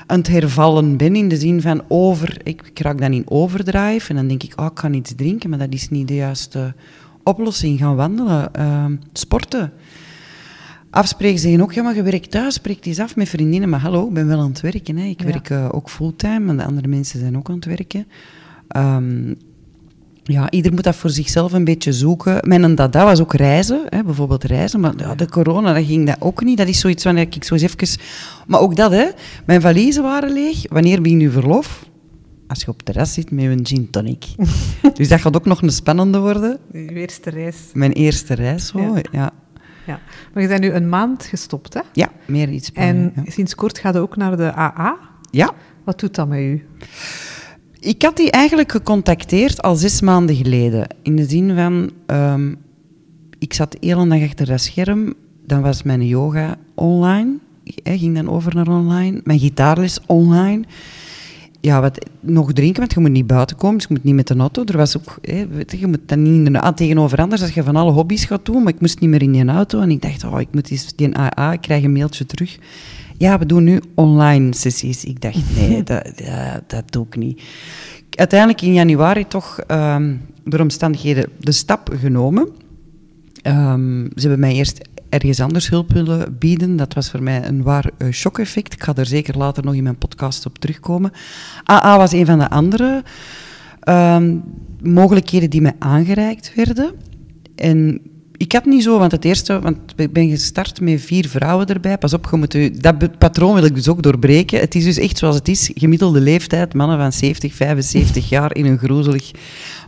aan 0.07 0.19
het 0.19 0.29
hervallen 0.29 0.97
ben, 0.97 1.17
in 1.17 1.29
de 1.29 1.37
zin 1.37 1.61
van 1.61 1.83
over... 1.89 2.41
Ik, 2.43 2.63
ik 2.63 2.79
raak 2.79 2.99
dan 2.99 3.13
in 3.13 3.23
overdrive 3.25 4.09
en 4.11 4.17
dan 4.17 4.27
denk 4.29 4.43
ik, 4.43 4.61
oh, 4.61 4.67
ik 4.67 4.79
ga 4.79 4.91
iets 4.91 5.15
drinken, 5.15 5.51
maar 5.51 5.59
dat 5.59 5.73
is 5.73 5.89
niet 5.89 6.09
de 6.09 6.15
juiste 6.15 6.75
oplossing. 7.23 7.79
Gaan 7.79 7.97
wandelen, 7.97 8.51
uh, 8.59 8.85
sporten 9.13 9.73
afspreken 10.97 11.39
zeggen 11.39 11.61
ook, 11.61 11.73
ja, 11.73 11.83
maar 11.83 11.95
je 11.95 12.03
werkt 12.03 12.31
thuis, 12.31 12.55
spreekt 12.55 12.87
eens 12.87 12.99
af 12.99 13.17
met 13.17 13.29
vriendinnen. 13.29 13.69
Maar 13.69 13.81
hallo, 13.81 14.07
ik 14.07 14.13
ben 14.13 14.27
wel 14.27 14.41
aan 14.41 14.49
het 14.49 14.61
werken. 14.61 14.97
Hè. 14.97 15.05
Ik 15.05 15.21
werk 15.21 15.51
uh, 15.51 15.69
ook 15.71 15.91
fulltime 15.91 16.51
en 16.51 16.57
de 16.57 16.65
andere 16.65 16.89
mensen 16.89 17.21
zijn 17.21 17.37
ook 17.37 17.49
aan 17.49 17.55
het 17.55 17.65
werken. 17.65 18.07
Um, 18.77 19.37
ja, 20.25 20.51
ieder 20.51 20.73
moet 20.73 20.85
dat 20.85 20.97
voor 20.97 21.11
zichzelf 21.11 21.53
een 21.53 21.65
beetje 21.65 21.93
zoeken. 21.93 22.39
Mijn 22.49 22.75
dada 22.75 23.05
was 23.05 23.21
ook 23.21 23.35
reizen, 23.35 23.81
hè, 23.89 24.05
bijvoorbeeld 24.05 24.45
reizen. 24.45 24.81
Maar 24.81 24.93
ja, 24.97 25.15
de 25.15 25.29
corona, 25.29 25.73
dat 25.73 25.85
ging 25.85 26.07
dat 26.07 26.17
ook 26.19 26.45
niet. 26.45 26.59
Dat 26.59 26.69
is 26.69 26.81
zoiets 26.81 27.05
wanneer 27.05 27.27
ik 27.31 27.45
zo 27.45 27.55
eens 27.55 27.63
even... 27.63 28.05
Maar 28.47 28.61
ook 28.61 28.77
dat, 28.77 28.91
hè. 28.91 29.07
Mijn 29.45 29.61
valiezen 29.61 30.03
waren 30.03 30.33
leeg. 30.33 30.63
Wanneer 30.69 31.03
begin 31.03 31.21
je 31.21 31.31
verlof? 31.31 31.89
Als 32.47 32.61
je 32.61 32.69
op 32.69 32.77
het 32.77 32.85
terras 32.85 33.13
zit 33.13 33.31
met 33.31 33.45
een 33.45 33.67
gin 33.67 33.91
tonic. 33.91 34.25
dus 34.95 35.09
dat 35.09 35.21
gaat 35.21 35.37
ook 35.37 35.47
nog 35.47 35.63
een 35.63 35.71
spannende 35.71 36.19
worden. 36.19 36.59
Je 36.73 36.93
eerste 36.93 37.31
reis. 37.31 37.57
Mijn 37.73 37.93
eerste 37.93 38.35
reis, 38.35 38.73
ja. 38.75 39.03
Ja, 39.13 39.33
maar 40.33 40.43
je 40.43 40.49
bent 40.49 40.61
nu 40.61 40.73
een 40.73 40.89
maand 40.89 41.25
gestopt, 41.25 41.75
hè? 41.75 41.81
Ja, 41.93 42.11
meer 42.27 42.49
iets. 42.49 42.73
En 42.73 43.13
sinds 43.27 43.55
kort 43.55 43.79
gaat 43.79 43.95
je 43.95 44.01
ook 44.01 44.17
naar 44.17 44.37
de 44.37 44.55
AA. 44.55 44.99
Ja. 45.31 45.53
Wat 45.85 46.01
doet 46.01 46.15
dat 46.15 46.29
met 46.29 46.39
u? 46.39 46.67
Ik 47.81 48.03
had 48.03 48.17
die 48.17 48.31
eigenlijk 48.31 48.71
gecontacteerd 48.71 49.63
al 49.63 49.75
zes 49.75 50.01
maanden 50.01 50.37
geleden. 50.37 50.87
In 51.03 51.17
de 51.17 51.25
zin 51.25 51.55
van, 51.55 51.91
um, 52.07 52.57
ik 53.39 53.55
zat 53.55 53.77
heel 53.81 54.09
dag 54.09 54.23
achter 54.23 54.47
dat 54.47 54.61
scherm. 54.61 55.15
Dan 55.47 55.63
was 55.63 55.83
mijn 55.83 56.07
yoga 56.07 56.57
online. 56.75 57.39
Hij 57.83 57.99
ging 57.99 58.15
dan 58.15 58.29
over 58.29 58.55
naar 58.55 58.69
online. 58.69 59.21
Mijn 59.25 59.39
gitaarles 59.39 60.01
online. 60.07 60.65
Ja, 61.67 61.81
wat, 61.81 62.07
nog 62.21 62.53
drinken, 62.53 62.81
want 62.81 62.93
je 62.93 63.01
moet 63.01 63.11
niet 63.11 63.27
buiten 63.27 63.57
komen, 63.57 63.77
dus 63.77 63.87
je 63.89 63.95
moet 63.95 64.05
niet 64.05 64.15
met 64.15 64.27
de 64.27 64.37
auto. 64.37 64.65
Er 64.65 64.77
was 64.77 64.97
ook, 64.97 65.19
hè, 65.21 65.47
weet 65.49 65.71
je, 65.71 65.79
je 65.79 65.87
moet 65.87 66.01
dan 66.07 66.23
niet 66.23 66.47
in 66.47 66.53
de, 66.53 66.61
ah, 66.61 66.75
tegenover 66.75 67.19
anders 67.19 67.43
als 67.43 67.55
je 67.55 67.63
van 67.63 67.77
alle 67.77 67.91
hobby's 67.91 68.25
gaat 68.25 68.45
doen, 68.45 68.63
maar 68.63 68.73
ik 68.73 68.81
moest 68.81 69.01
niet 69.01 69.11
meer 69.11 69.23
in 69.23 69.33
die 69.33 69.49
auto. 69.49 69.81
En 69.81 69.91
ik 69.91 70.03
dacht, 70.03 70.25
oh, 70.25 70.41
ik 70.41 70.49
moet 70.53 70.71
eens 70.71 70.95
die 70.97 71.19
AA, 71.19 71.53
ik 71.53 71.61
krijg 71.61 71.85
een 71.85 71.93
mailtje 71.93 72.27
terug. 72.27 72.59
Ja, 73.19 73.39
we 73.39 73.47
doen 73.47 73.65
nu 73.65 73.81
online 73.95 74.55
sessies. 74.55 75.05
Ik 75.05 75.21
dacht, 75.21 75.39
nee, 75.57 75.83
dat, 75.91 76.13
dat, 76.17 76.63
dat 76.67 76.93
doe 76.93 77.07
ik 77.07 77.17
niet. 77.17 77.43
Uiteindelijk 78.11 78.63
in 78.63 78.73
januari 78.73 79.27
toch 79.27 79.61
ehm, 79.61 80.15
door 80.45 80.61
omstandigheden 80.61 81.31
de 81.41 81.53
stap 81.53 81.91
genomen. 82.01 82.49
Ehm, 83.43 84.05
ze 84.05 84.21
hebben 84.21 84.41
mij 84.41 84.55
eerst 84.55 84.89
ergens 85.19 85.41
anders 85.41 85.69
hulp 85.69 85.93
willen 85.93 86.39
bieden. 86.39 86.77
Dat 86.77 86.95
was 86.95 87.11
voor 87.11 87.23
mij 87.23 87.45
een 87.45 87.63
waar 87.63 87.91
uh, 87.99 88.13
shock-effect. 88.13 88.73
Ik 88.73 88.83
ga 88.83 88.95
er 88.95 89.07
zeker 89.07 89.39
later 89.39 89.65
nog 89.65 89.75
in 89.75 89.83
mijn 89.83 89.99
podcast 89.99 90.47
op 90.47 90.59
terugkomen. 90.59 91.13
AA 91.71 91.97
was 91.97 92.13
een 92.13 92.27
van 92.27 92.39
de 92.39 92.51
andere 92.51 93.03
um, 93.89 94.43
mogelijkheden 94.83 95.51
die 95.51 95.61
mij 95.61 95.75
aangereikt 95.79 96.53
werden. 96.55 96.95
En 97.55 98.01
ik 98.37 98.53
had 98.53 98.65
niet 98.65 98.83
zo, 98.83 98.99
want 98.99 99.13
het 99.13 99.25
eerste, 99.25 99.61
want 99.61 99.79
ik 99.97 100.13
ben 100.13 100.29
gestart 100.29 100.81
met 100.81 101.01
vier 101.01 101.29
vrouwen 101.29 101.67
erbij. 101.67 101.99
Pas 101.99 102.13
op, 102.13 102.29
je 102.31 102.37
moet 102.37 102.55
u, 102.55 102.71
dat 102.71 103.19
patroon 103.19 103.55
wil 103.55 103.65
ik 103.65 103.75
dus 103.75 103.89
ook 103.89 104.03
doorbreken. 104.03 104.61
Het 104.61 104.75
is 104.75 104.85
dus 104.85 104.99
echt 104.99 105.19
zoals 105.19 105.35
het 105.35 105.49
is, 105.49 105.71
gemiddelde 105.75 106.21
leeftijd, 106.21 106.75
mannen 106.75 106.99
van 106.99 107.13
70, 107.13 107.55
75 107.55 108.29
jaar 108.29 108.55
in 108.55 108.67
een 108.67 108.79
grozelig. 108.79 109.31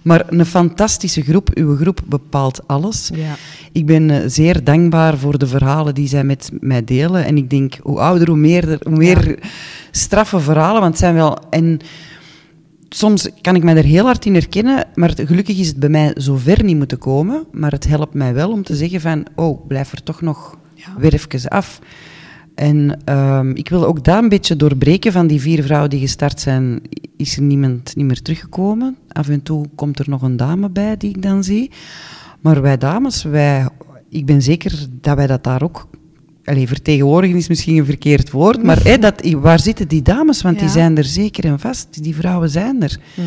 Maar 0.02 0.24
een 0.28 0.46
fantastische 0.46 1.22
groep, 1.22 1.50
uw 1.54 1.76
groep 1.76 2.00
bepaalt 2.06 2.60
alles. 2.66 3.10
Ja. 3.14 3.36
Ik 3.72 3.86
ben 3.86 4.08
uh, 4.08 4.16
zeer 4.26 4.64
dankbaar 4.64 5.18
voor 5.18 5.38
de 5.38 5.46
verhalen 5.46 5.94
die 5.94 6.08
zij 6.08 6.24
met 6.24 6.50
mij 6.60 6.84
delen. 6.84 7.24
En 7.24 7.36
ik 7.36 7.50
denk, 7.50 7.78
hoe 7.82 7.98
ouder, 7.98 8.28
hoe 8.28 8.36
meer, 8.36 8.78
hoe 8.82 8.96
meer 8.96 9.28
ja. 9.28 9.48
straffe 9.90 10.40
verhalen, 10.40 10.80
want 10.80 10.92
het 10.92 11.02
zijn 11.02 11.14
wel... 11.14 11.38
En, 11.50 11.80
soms 12.88 13.28
kan 13.40 13.56
ik 13.56 13.62
mij 13.62 13.76
er 13.76 13.84
heel 13.84 14.04
hard 14.04 14.24
in 14.24 14.34
herkennen, 14.34 14.84
maar 14.94 15.12
gelukkig 15.14 15.58
is 15.58 15.68
het 15.68 15.76
bij 15.76 15.88
mij 15.88 16.12
zo 16.16 16.36
ver 16.36 16.64
niet 16.64 16.76
moeten 16.76 16.98
komen. 16.98 17.46
Maar 17.52 17.70
het 17.70 17.86
helpt 17.86 18.14
mij 18.14 18.34
wel 18.34 18.50
om 18.50 18.62
te 18.62 18.76
zeggen 18.76 19.00
van, 19.00 19.26
oh, 19.34 19.66
blijf 19.66 19.92
er 19.92 20.02
toch 20.02 20.20
nog 20.20 20.58
ja. 20.74 20.94
weer 20.98 21.14
even 21.14 21.48
af. 21.48 21.80
En 22.54 23.00
um, 23.04 23.56
ik 23.56 23.68
wil 23.68 23.86
ook 23.86 24.04
dat 24.04 24.22
een 24.22 24.28
beetje 24.28 24.56
doorbreken 24.56 25.12
van 25.12 25.26
die 25.26 25.40
vier 25.40 25.62
vrouwen 25.62 25.90
die 25.90 26.00
gestart 26.00 26.40
zijn, 26.40 26.80
is 27.16 27.36
er 27.36 27.42
niemand 27.42 27.96
niet 27.96 28.06
meer 28.06 28.22
teruggekomen. 28.22 28.96
Af 29.08 29.28
en 29.28 29.42
toe 29.42 29.66
komt 29.74 29.98
er 29.98 30.08
nog 30.08 30.22
een 30.22 30.36
dame 30.36 30.70
bij 30.70 30.96
die 30.96 31.10
ik 31.10 31.22
dan 31.22 31.44
zie. 31.44 31.70
Maar 32.40 32.62
wij 32.62 32.78
dames, 32.78 33.22
wij, 33.22 33.68
ik 34.08 34.26
ben 34.26 34.42
zeker 34.42 34.86
dat 35.00 35.16
wij 35.16 35.26
dat 35.26 35.44
daar 35.44 35.62
ook 35.62 35.88
Allee, 36.48 36.68
vertegenwoordigen 36.68 37.36
is 37.36 37.48
misschien 37.48 37.76
een 37.76 37.84
verkeerd 37.84 38.30
woord, 38.30 38.62
maar 38.62 38.82
hè, 38.82 38.98
dat, 38.98 39.30
waar 39.30 39.60
zitten 39.60 39.88
die 39.88 40.02
dames? 40.02 40.42
Want 40.42 40.54
ja. 40.54 40.60
die 40.60 40.70
zijn 40.70 40.96
er 40.96 41.04
zeker 41.04 41.44
en 41.44 41.58
vast. 41.58 42.02
Die 42.02 42.14
vrouwen 42.14 42.50
zijn 42.50 42.82
er. 42.82 42.98
Mm. 43.14 43.24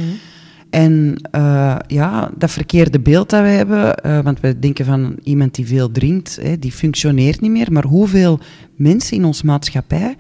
En 0.70 1.16
uh, 1.36 1.76
ja, 1.88 2.32
dat 2.38 2.52
verkeerde 2.52 3.00
beeld 3.00 3.30
dat 3.30 3.42
we 3.42 3.48
hebben, 3.48 3.96
uh, 4.06 4.20
want 4.20 4.40
we 4.40 4.60
denken 4.60 4.86
van 4.86 5.16
iemand 5.24 5.56
die 5.56 5.68
veel 5.68 5.92
drinkt, 5.92 6.40
hè, 6.42 6.60
die 6.60 6.72
functioneert 6.72 7.42
niet 7.42 7.52
meer. 7.52 7.72
Maar 7.72 7.84
hoeveel 7.84 8.40
mensen 8.76 9.18
in 9.18 9.26
onze 9.26 9.46
maatschappij 9.46 10.16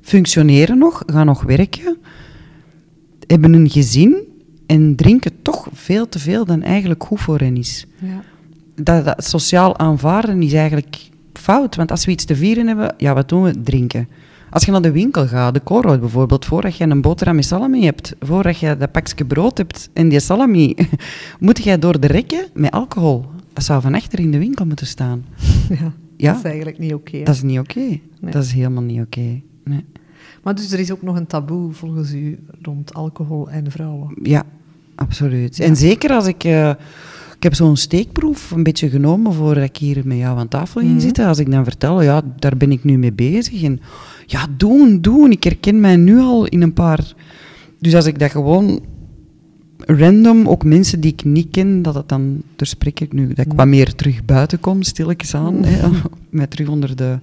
functioneren 0.00 0.78
nog, 0.78 1.02
gaan 1.06 1.26
nog 1.26 1.42
werken, 1.42 1.96
hebben 3.26 3.52
een 3.52 3.70
gezin 3.70 4.16
en 4.66 4.96
drinken 4.96 5.32
toch 5.42 5.68
veel 5.72 6.08
te 6.08 6.18
veel 6.18 6.44
dan 6.44 6.62
eigenlijk 6.62 7.04
goed 7.04 7.20
voor 7.20 7.38
hen 7.38 7.56
is. 7.56 7.86
Ja. 7.98 8.22
Dat, 8.74 9.04
dat 9.04 9.24
sociaal 9.24 9.78
aanvaarden 9.78 10.42
is 10.42 10.52
eigenlijk 10.52 10.96
fout. 11.48 11.76
Want 11.76 11.90
als 11.90 12.04
we 12.04 12.10
iets 12.10 12.24
te 12.24 12.36
vieren 12.36 12.66
hebben, 12.66 12.94
ja, 12.96 13.14
wat 13.14 13.28
doen 13.28 13.42
we? 13.42 13.60
Drinken. 13.60 14.08
Als 14.50 14.64
je 14.64 14.70
naar 14.70 14.82
de 14.82 14.90
winkel 14.90 15.26
gaat, 15.26 15.54
de 15.54 15.62
Colruyt 15.62 16.00
bijvoorbeeld, 16.00 16.44
voordat 16.44 16.76
je 16.76 16.84
een 16.84 17.00
boterham 17.00 17.36
met 17.36 17.44
salami 17.44 17.84
hebt, 17.84 18.14
voordat 18.20 18.58
je 18.58 18.76
dat 18.76 18.92
pakje 18.92 19.24
brood 19.24 19.58
hebt 19.58 19.90
en 19.92 20.08
die 20.08 20.20
salami, 20.20 20.74
moet 21.40 21.64
jij 21.64 21.78
door 21.78 22.00
de 22.00 22.06
rekken 22.06 22.46
met 22.54 22.70
alcohol. 22.70 23.24
Dat 23.52 23.64
zou 23.64 23.80
van 23.80 23.94
achter 23.94 24.20
in 24.20 24.30
de 24.30 24.38
winkel 24.38 24.66
moeten 24.66 24.86
staan. 24.86 25.24
Ja, 25.68 25.92
ja? 26.16 26.32
dat 26.32 26.38
is 26.38 26.44
eigenlijk 26.44 26.78
niet 26.78 26.94
oké. 26.94 27.08
Okay, 27.08 27.24
dat 27.24 27.34
is 27.34 27.42
niet 27.42 27.58
oké. 27.58 27.70
Okay. 27.70 28.02
Nee. 28.20 28.32
Dat 28.32 28.44
is 28.44 28.52
helemaal 28.52 28.82
niet 28.82 29.00
oké. 29.00 29.18
Okay. 29.18 29.42
Nee. 29.64 29.84
Maar 30.42 30.54
dus 30.54 30.72
er 30.72 30.78
is 30.78 30.92
ook 30.92 31.02
nog 31.02 31.16
een 31.16 31.26
taboe 31.26 31.72
volgens 31.72 32.12
u 32.12 32.38
rond 32.62 32.94
alcohol 32.94 33.50
en 33.50 33.70
vrouwen? 33.70 34.14
Ja, 34.22 34.44
absoluut. 34.94 35.56
Ja. 35.56 35.64
En 35.64 35.76
zeker 35.76 36.10
als 36.10 36.26
ik... 36.26 36.44
Uh, 36.44 36.72
ik 37.38 37.44
heb 37.44 37.54
zo'n 37.54 37.76
steekproef 37.76 38.50
een 38.50 38.62
beetje 38.62 38.88
genomen 38.88 39.32
voordat 39.32 39.64
ik 39.64 39.76
hier 39.76 40.00
met 40.04 40.18
jou 40.18 40.38
aan 40.38 40.48
tafel 40.48 40.80
ging 40.80 40.92
mm 40.92 40.98
-hmm. 40.98 41.06
zitten. 41.06 41.26
Als 41.26 41.38
ik 41.38 41.50
dan 41.50 41.64
vertel, 41.64 42.02
ja, 42.02 42.22
daar 42.38 42.56
ben 42.56 42.72
ik 42.72 42.84
nu 42.84 42.98
mee 42.98 43.12
bezig. 43.12 43.62
En 43.62 43.80
ja, 44.26 44.46
doen, 44.56 45.00
doen. 45.00 45.30
Ik 45.30 45.44
herken 45.44 45.80
mij 45.80 45.96
nu 45.96 46.18
al 46.18 46.46
in 46.46 46.62
een 46.62 46.72
paar... 46.72 47.12
Dus 47.78 47.94
als 47.94 48.06
ik 48.06 48.18
dat 48.18 48.30
gewoon 48.30 48.80
random, 49.76 50.48
ook 50.48 50.64
mensen 50.64 51.00
die 51.00 51.12
ik 51.12 51.24
niet 51.24 51.48
ken, 51.50 51.82
dat 51.82 51.94
het 51.94 52.08
dan, 52.08 52.42
daar 52.56 52.66
spreek 52.66 53.00
ik 53.00 53.12
nu, 53.12 53.28
dat 53.28 53.46
ik 53.46 53.52
wat 53.52 53.66
meer 53.66 53.94
terug 53.94 54.24
buiten 54.24 54.60
kom, 54.60 54.82
stilletjes 54.82 55.34
aan, 55.34 55.54
mm. 55.54 55.64
hè, 55.64 55.88
mij 56.30 56.46
terug 56.46 56.68
onder 56.68 56.96
de 56.96 57.18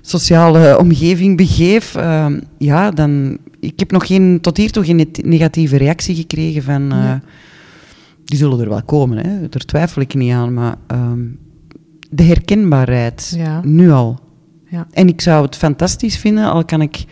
sociale 0.00 0.78
omgeving 0.78 1.36
begeef, 1.36 1.96
uh, 1.96 2.26
ja, 2.58 2.90
dan... 2.90 3.38
Ik 3.60 3.78
heb 3.78 3.90
nog 3.90 4.06
geen, 4.06 4.38
tot 4.40 4.56
hiertoe 4.56 4.84
geen 4.84 5.08
negatieve 5.22 5.76
reactie 5.76 6.14
gekregen 6.14 6.62
van... 6.62 6.82
Uh, 6.82 7.10
nee 7.10 7.20
die 8.24 8.38
zullen 8.38 8.60
er 8.60 8.68
wel 8.68 8.82
komen, 8.82 9.18
hè. 9.18 9.48
daar 9.48 9.64
twijfel 9.64 10.02
ik 10.02 10.14
niet 10.14 10.32
aan. 10.32 10.54
Maar 10.54 10.76
um, 10.92 11.38
de 12.10 12.22
herkenbaarheid, 12.22 13.34
ja. 13.36 13.60
nu 13.64 13.90
al. 13.90 14.20
Ja. 14.70 14.86
En 14.90 15.08
ik 15.08 15.20
zou 15.20 15.44
het 15.44 15.56
fantastisch 15.56 16.18
vinden, 16.18 16.50
al 16.50 16.64
kan 16.64 16.82
ik... 16.82 17.04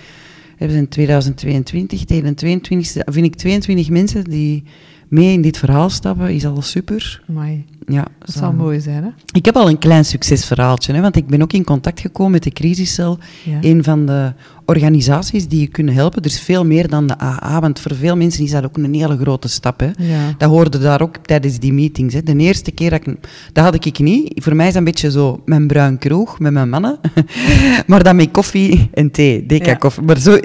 We 0.59 0.71
zijn 0.71 0.89
2022, 0.89 2.05
tegen 2.05 2.25
de 2.25 2.35
22 2.35 3.03
vind 3.05 3.27
ik 3.27 3.35
22 3.35 3.91
mensen 3.91 4.25
die 4.25 4.65
mee 5.09 5.33
in 5.33 5.43
dit 5.43 5.59
verhaal 5.59 5.91
stappen, 5.91 6.35
is 6.35 6.47
al 6.47 6.63
super. 6.63 7.23
Amai. 7.29 7.65
Ja, 7.87 8.07
dat 8.19 8.35
zou 8.35 8.55
mooi 8.55 8.81
zijn, 8.81 9.05
hè? 9.05 9.11
Ik 9.33 9.45
heb 9.45 9.57
al 9.57 9.69
een 9.69 9.79
klein 9.79 10.05
succesverhaaltje, 10.05 10.93
hè, 10.93 11.01
want 11.01 11.17
ik 11.17 11.27
ben 11.27 11.43
ook 11.43 11.53
in 11.53 11.65
contact 11.65 12.01
gekomen 12.01 12.33
met 12.33 12.43
de 12.43 12.51
crisiscel, 12.51 13.19
ja. 13.45 13.59
een 13.61 13.85
van 13.85 14.07
de 14.07 14.33
organisaties 14.65 15.49
die 15.49 15.61
je 15.61 15.67
kunnen 15.67 15.95
helpen. 15.95 16.23
Er 16.23 16.29
is 16.29 16.41
veel 16.41 16.65
meer 16.65 16.89
dan 16.89 17.07
de 17.07 17.19
AA, 17.19 17.61
want 17.61 17.81
voor 17.81 17.95
veel 17.95 18.17
mensen 18.17 18.45
is 18.45 18.51
dat 18.51 18.65
ook 18.65 18.77
een 18.77 18.95
hele 18.95 19.17
grote 19.17 19.49
stap. 19.49 19.81
Hè. 19.81 19.91
Ja. 19.97 20.35
Dat 20.39 20.51
hoorde 20.51 20.79
daar 20.79 21.03
ook 21.03 21.17
tijdens 21.17 21.59
die 21.59 21.73
meetings. 21.73 22.15
Hè. 22.15 22.23
De 22.23 22.37
eerste 22.37 22.71
keer 22.71 22.91
dat 22.91 23.07
ik... 23.07 23.17
Dat 23.53 23.65
had 23.65 23.75
ik 23.75 23.99
niet. 23.99 24.33
Voor 24.43 24.57
mij 24.57 24.67
is 24.67 24.73
dat 24.73 24.81
een 24.81 24.89
beetje 24.89 25.11
zo 25.11 25.43
mijn 25.45 25.67
bruin 25.67 25.99
kroeg 25.99 26.39
met 26.39 26.53
mijn 26.53 26.69
mannen. 26.69 26.99
maar 27.87 28.03
dan 28.03 28.17
met 28.17 28.31
koffie 28.31 28.91
en 28.95 29.11
thee, 29.11 29.47
deca 29.47 29.75
koffie. 29.75 30.03
Maar 30.03 30.19
zo, 30.19 30.39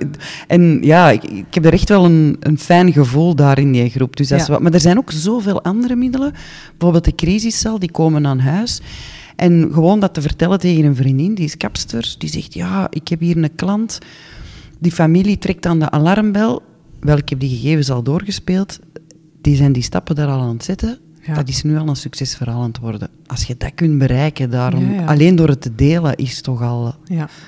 en 0.48 0.80
ja, 0.82 1.10
ik, 1.10 1.24
ik, 1.24 1.46
heb 1.54 1.66
er 1.66 1.74
echt 1.74 1.90
wel 1.90 2.06
een, 2.06 2.38
een 2.40 2.60
fijn 2.60 2.94
gevoel 2.94 3.36
daar 3.36 3.60
in 3.60 3.72
die 3.72 3.90
groep. 3.90 4.16
Dus 4.16 4.28
dat 4.28 4.40
is 4.40 4.48
wat, 4.48 4.62
maar 4.62 4.74
er 4.74 4.80
zijn 4.80 4.98
ook 4.98 5.12
zoveel 5.12 5.64
andere 5.64 5.96
middelen. 5.96 6.34
Bijvoorbeeld 6.70 7.06
de 7.06 7.12
crisiscel, 7.28 7.80
die 7.80 7.92
komen 7.92 8.28
aan 8.28 8.40
huis. 8.40 8.82
En 9.36 9.70
gewoon 9.74 10.00
dat 10.00 10.14
te 10.14 10.22
vertellen 10.22 10.60
tegen 10.60 10.86
een 10.86 10.96
vriendin, 10.96 11.36
die 11.36 11.46
is 11.46 11.58
kapster, 11.58 12.16
die 12.18 12.30
zegt, 12.30 12.54
ja, 12.54 12.88
ik 12.90 13.08
heb 13.08 13.20
hier 13.20 13.38
een 13.38 13.56
klant, 13.56 14.00
die 14.80 14.92
familie 14.92 15.38
trekt 15.38 15.66
aan 15.66 15.80
de 15.80 15.90
alarmbel. 15.90 16.62
Wel, 17.00 17.18
ik 17.18 17.30
heb 17.30 17.40
die 17.40 17.50
gegevens 17.50 17.90
al 17.90 18.04
doorgespeeld. 18.04 18.80
Die 19.42 19.56
zijn 19.56 19.72
die 19.72 19.84
stappen 19.84 20.16
daar 20.16 20.28
al 20.28 20.42
aan 20.42 20.54
het 20.54 20.64
zetten. 20.64 21.00
Ja. 21.22 21.34
Dat 21.34 21.48
is 21.48 21.64
nu 21.64 21.78
al 21.78 21.88
een 21.88 21.96
succesverhaal 21.96 22.62
aan 22.62 22.68
het 22.68 22.80
worden. 22.80 23.10
Als 23.26 23.44
je 23.44 23.56
dat 23.58 23.72
kunt 23.76 23.98
bereiken, 23.98 24.50
daarom, 24.50 24.94
ja, 24.94 25.02
ja. 25.02 25.06
alleen 25.06 25.36
door 25.36 25.48
het 25.48 25.62
te 25.62 25.76
delen, 25.76 26.16
is 26.16 26.42
toch 26.42 26.62
al, 26.62 26.96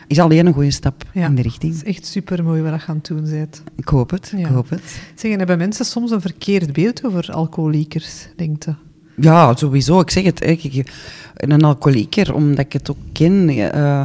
is 0.07 0.19
alleen 0.19 0.45
een 0.45 0.53
goede 0.53 0.71
stap 0.71 1.03
in 1.13 1.35
de 1.35 1.41
richting. 1.41 1.77
Het 1.77 1.87
is 1.87 1.95
echt 1.95 2.05
super 2.05 2.43
mooi 2.43 2.61
wat 2.61 2.81
je 2.81 2.87
aan 2.87 2.95
het 2.95 3.05
doen 3.05 3.29
bent. 3.29 3.63
Ik 3.75 3.87
hoop 3.87 4.09
het, 4.09 4.33
ik 4.35 4.45
hoop 4.45 4.69
het. 4.69 5.01
Zeg, 5.15 5.37
hebben 5.37 5.57
mensen 5.57 5.85
soms 5.85 6.11
een 6.11 6.21
verkeerd 6.21 6.73
beeld 6.73 7.05
over 7.05 7.31
alcoholiekers, 7.31 8.27
denk 8.35 8.63
je? 8.63 8.73
Ja, 9.19 9.55
sowieso. 9.55 9.99
Ik 9.99 10.09
zeg 10.09 10.23
het. 10.23 10.47
Ik, 10.47 10.91
een 11.35 11.63
alcoholieker, 11.63 12.33
omdat 12.33 12.65
ik 12.65 12.73
het 12.73 12.91
ook 12.91 12.97
ken. 13.13 13.49
Uh, 13.49 14.01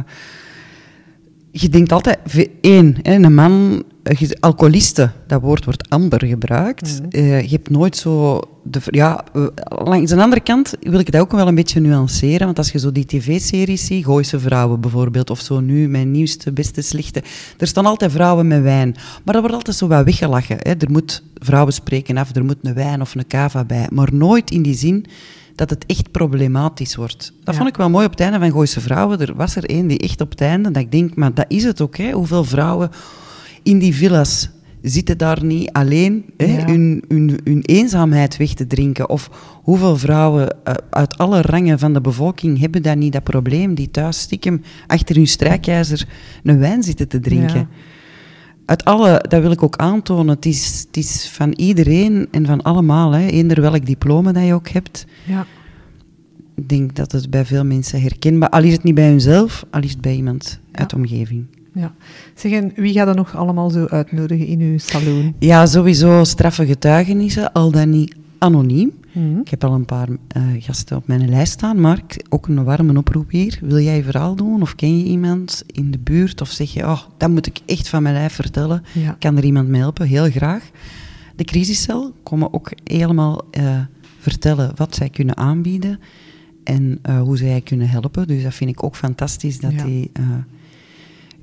je 1.51 1.69
denkt 1.69 1.91
altijd, 1.91 2.17
één, 2.61 2.97
een 3.01 3.33
man, 3.33 3.83
alcoholiste, 4.39 5.11
dat 5.27 5.41
woord 5.41 5.65
wordt 5.65 5.89
amber 5.89 6.25
gebruikt. 6.25 7.01
Mm. 7.01 7.07
Uh, 7.11 7.41
je 7.41 7.49
hebt 7.49 7.69
nooit 7.69 7.97
zo... 7.97 8.39
De, 8.63 8.79
ja, 8.85 9.23
langs 9.63 10.11
de 10.11 10.21
andere 10.21 10.41
kant 10.41 10.73
wil 10.81 10.99
ik 10.99 11.11
dat 11.11 11.21
ook 11.21 11.31
wel 11.31 11.47
een 11.47 11.55
beetje 11.55 11.79
nuanceren, 11.79 12.45
want 12.45 12.57
als 12.57 12.71
je 12.71 12.79
zo 12.79 12.91
die 12.91 13.05
tv-series 13.05 13.85
ziet, 13.85 14.05
Gooise 14.05 14.39
vrouwen 14.39 14.79
bijvoorbeeld, 14.79 15.29
of 15.29 15.39
zo 15.39 15.59
nu, 15.59 15.87
mijn 15.87 16.11
nieuwste, 16.11 16.51
beste, 16.51 16.81
slechte, 16.81 17.23
er 17.57 17.67
staan 17.67 17.85
altijd 17.85 18.11
vrouwen 18.11 18.47
met 18.47 18.61
wijn. 18.61 18.95
Maar 19.23 19.33
dat 19.33 19.39
wordt 19.39 19.55
altijd 19.55 19.75
zo 19.75 19.87
wat 19.87 20.05
weggelachen. 20.05 20.57
Hè. 20.59 20.71
Er 20.71 20.91
moet, 20.91 21.23
vrouwen 21.33 21.73
spreken 21.73 22.17
af, 22.17 22.35
er 22.35 22.45
moet 22.45 22.57
een 22.61 22.73
wijn 22.73 23.01
of 23.01 23.15
een 23.15 23.27
cava 23.27 23.63
bij, 23.63 23.87
maar 23.91 24.09
nooit 24.13 24.51
in 24.51 24.61
die 24.61 24.75
zin 24.75 25.05
dat 25.55 25.69
het 25.69 25.85
echt 25.85 26.11
problematisch 26.11 26.95
wordt. 26.95 27.33
Dat 27.43 27.53
ja. 27.53 27.59
vond 27.59 27.69
ik 27.69 27.77
wel 27.77 27.89
mooi 27.89 28.05
op 28.05 28.11
het 28.11 28.19
einde 28.19 28.39
van 28.39 28.51
Gooise 28.51 28.81
Vrouwen. 28.81 29.19
Er 29.19 29.35
was 29.35 29.55
er 29.55 29.65
één 29.65 29.87
die 29.87 29.99
echt 29.99 30.21
op 30.21 30.29
het 30.29 30.41
einde, 30.41 30.71
dat 30.71 30.81
ik 30.81 30.91
denk, 30.91 31.15
maar 31.15 31.33
dat 31.33 31.45
is 31.47 31.63
het 31.63 31.81
ook. 31.81 31.97
Hè? 31.97 32.11
Hoeveel 32.11 32.43
vrouwen 32.43 32.91
in 33.65 33.79
die 33.79 33.95
villas 33.95 34.49
zitten 34.81 35.17
daar 35.17 35.43
niet 35.43 35.71
alleen 35.71 36.25
hè, 36.37 36.45
ja. 36.45 36.65
hun, 36.65 37.03
hun, 37.07 37.39
hun, 37.43 37.61
eenzaamheid 37.61 38.37
weg 38.37 38.53
te 38.53 38.67
drinken? 38.67 39.09
Of 39.09 39.29
hoeveel 39.63 39.97
vrouwen 39.97 40.55
uh, 40.67 40.73
uit 40.89 41.17
alle 41.17 41.41
rangen 41.41 41.79
van 41.79 41.93
de 41.93 42.01
bevolking 42.01 42.59
hebben 42.59 42.81
dat 42.81 42.97
niet, 42.97 43.13
dat 43.13 43.23
probleem, 43.23 43.73
die 43.73 43.91
thuis 43.91 44.19
stiekem 44.19 44.61
achter 44.87 45.15
hun 45.15 45.27
strijkijzer 45.27 46.07
een 46.43 46.59
wijn 46.59 46.83
zitten 46.83 47.07
te 47.07 47.19
drinken? 47.19 47.59
Ja. 47.59 47.67
uit 48.65 48.85
alle, 48.85 49.25
dat 49.27 49.41
wil 49.41 49.51
ik 49.51 49.63
ook 49.63 49.75
aantonen, 49.75 50.35
het 50.35 50.45
is, 50.45 50.85
het 50.87 50.97
is 50.97 51.29
van 51.29 51.51
iedereen 51.51 52.27
en 52.31 52.45
van 52.45 52.61
allemaal, 52.61 53.11
hè, 53.11 53.27
eender 53.27 53.61
welk 53.61 53.85
diploma 53.85 54.31
dat 54.31 54.45
je 54.45 54.53
ook 54.53 54.69
hebt. 54.69 55.05
Ja. 55.23 55.45
Ik 56.55 56.69
denk 56.69 56.95
dat 56.95 57.11
het 57.11 57.29
bij 57.29 57.45
veel 57.45 57.65
mensen 57.65 58.01
herkenbaar 58.01 58.49
al 58.49 58.63
is 58.63 58.71
het 58.71 58.83
niet 58.83 58.95
bij 58.95 59.07
hunzelf, 59.07 59.65
al 59.71 59.81
is 59.81 59.91
het 59.91 60.01
bij 60.01 60.15
iemand 60.15 60.59
uit 60.71 60.89
de 60.89 60.95
omgeving. 60.95 61.45
Ja. 61.75 61.93
Zeg, 62.35 62.51
en 62.51 62.71
wie 62.75 62.93
gaat 62.93 63.07
er 63.07 63.15
nog 63.15 63.35
allemaal 63.35 63.69
zo 63.69 63.85
uitnodigen 63.85 64.47
in 64.47 64.59
uw 64.59 64.77
salon? 64.77 65.35
Ja, 65.39 65.65
sowieso 65.65 66.23
straffe 66.23 66.65
getuigenissen, 66.65 67.51
al 67.51 67.71
dan 67.71 67.89
niet 67.89 68.15
anoniem. 68.37 68.91
Mhm. 69.11 69.39
Ik 69.39 69.49
heb 69.49 69.63
al 69.63 69.73
een 69.73 69.85
paar 69.85 70.07
eh, 70.27 70.43
gasten 70.59 70.97
op 70.97 71.07
mijn 71.07 71.29
lijst 71.29 71.51
staan, 71.51 71.79
maar 71.81 72.01
ook 72.29 72.47
een 72.47 72.63
warme 72.63 72.97
oproep 72.97 73.29
hier. 73.29 73.59
Wil 73.61 73.79
jij 73.79 73.95
je 73.95 74.03
verhaal 74.03 74.35
doen 74.35 74.61
of 74.61 74.75
ken 74.75 74.97
je 74.97 75.03
iemand 75.05 75.63
in 75.67 75.91
de 75.91 75.97
buurt 75.99 76.41
of 76.41 76.49
zeg 76.49 76.73
je, 76.73 76.83
oh, 76.83 77.01
dat 77.17 77.29
moet 77.29 77.47
ik 77.47 77.59
echt 77.65 77.87
van 77.89 78.03
mijn 78.03 78.15
lijf 78.15 78.33
vertellen. 78.33 78.83
Ja. 78.93 79.15
Kan 79.19 79.37
er 79.37 79.43
iemand 79.43 79.67
mee 79.67 79.81
helpen? 79.81 80.07
Heel 80.07 80.29
graag. 80.29 80.69
De 81.35 81.43
crisiscel 81.43 82.13
komen 82.23 82.53
ook 82.53 82.71
helemaal 82.83 83.41
eh, 83.51 83.79
vertellen 84.19 84.71
wat 84.75 84.95
zij 84.95 85.09
kunnen 85.09 85.37
aanbieden 85.37 85.99
en 86.63 86.99
eh, 87.01 87.21
hoe 87.21 87.37
zij 87.37 87.61
kunnen 87.61 87.89
helpen. 87.89 88.27
Dus 88.27 88.43
dat 88.43 88.53
vind 88.53 88.69
ik 88.69 88.83
ook 88.83 88.95
fantastisch 88.95 89.59
dat 89.59 89.71
Ja. 89.73 89.83
die 89.83 90.11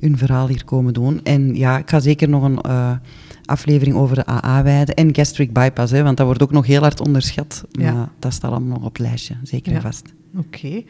hun 0.02 0.18
verhaal 0.18 0.49
hier 0.49 0.64
komen 0.64 0.92
doen. 0.92 1.21
En 1.23 1.54
ja, 1.56 1.78
ik 1.78 1.90
ga 1.90 2.00
zeker 2.00 2.28
nog 2.28 2.42
een 2.42 2.61
eh, 2.61 2.90
aflevering 3.44 3.97
over 3.97 4.16
de 4.16 4.26
AA 4.26 4.62
wijden 4.62 4.94
en 4.94 5.14
gastric 5.14 5.52
bypass, 5.52 5.92
hè, 5.92 6.02
want 6.02 6.16
dat 6.16 6.26
wordt 6.26 6.42
ook 6.42 6.50
nog 6.52 6.66
heel 6.66 6.80
hard 6.80 7.00
onderschat. 7.00 7.64
Ja. 7.71 7.92
Maar 7.92 8.09
dat 8.18 8.32
staat 8.32 8.50
allemaal 8.50 8.68
nog 8.78 8.87
op 8.87 8.97
het 8.97 9.06
lijstje, 9.06 9.35
zeker 9.42 9.68
en 9.73 9.76
Ja. 9.76 9.80
vast. 9.82 10.12
Oké. 10.37 10.82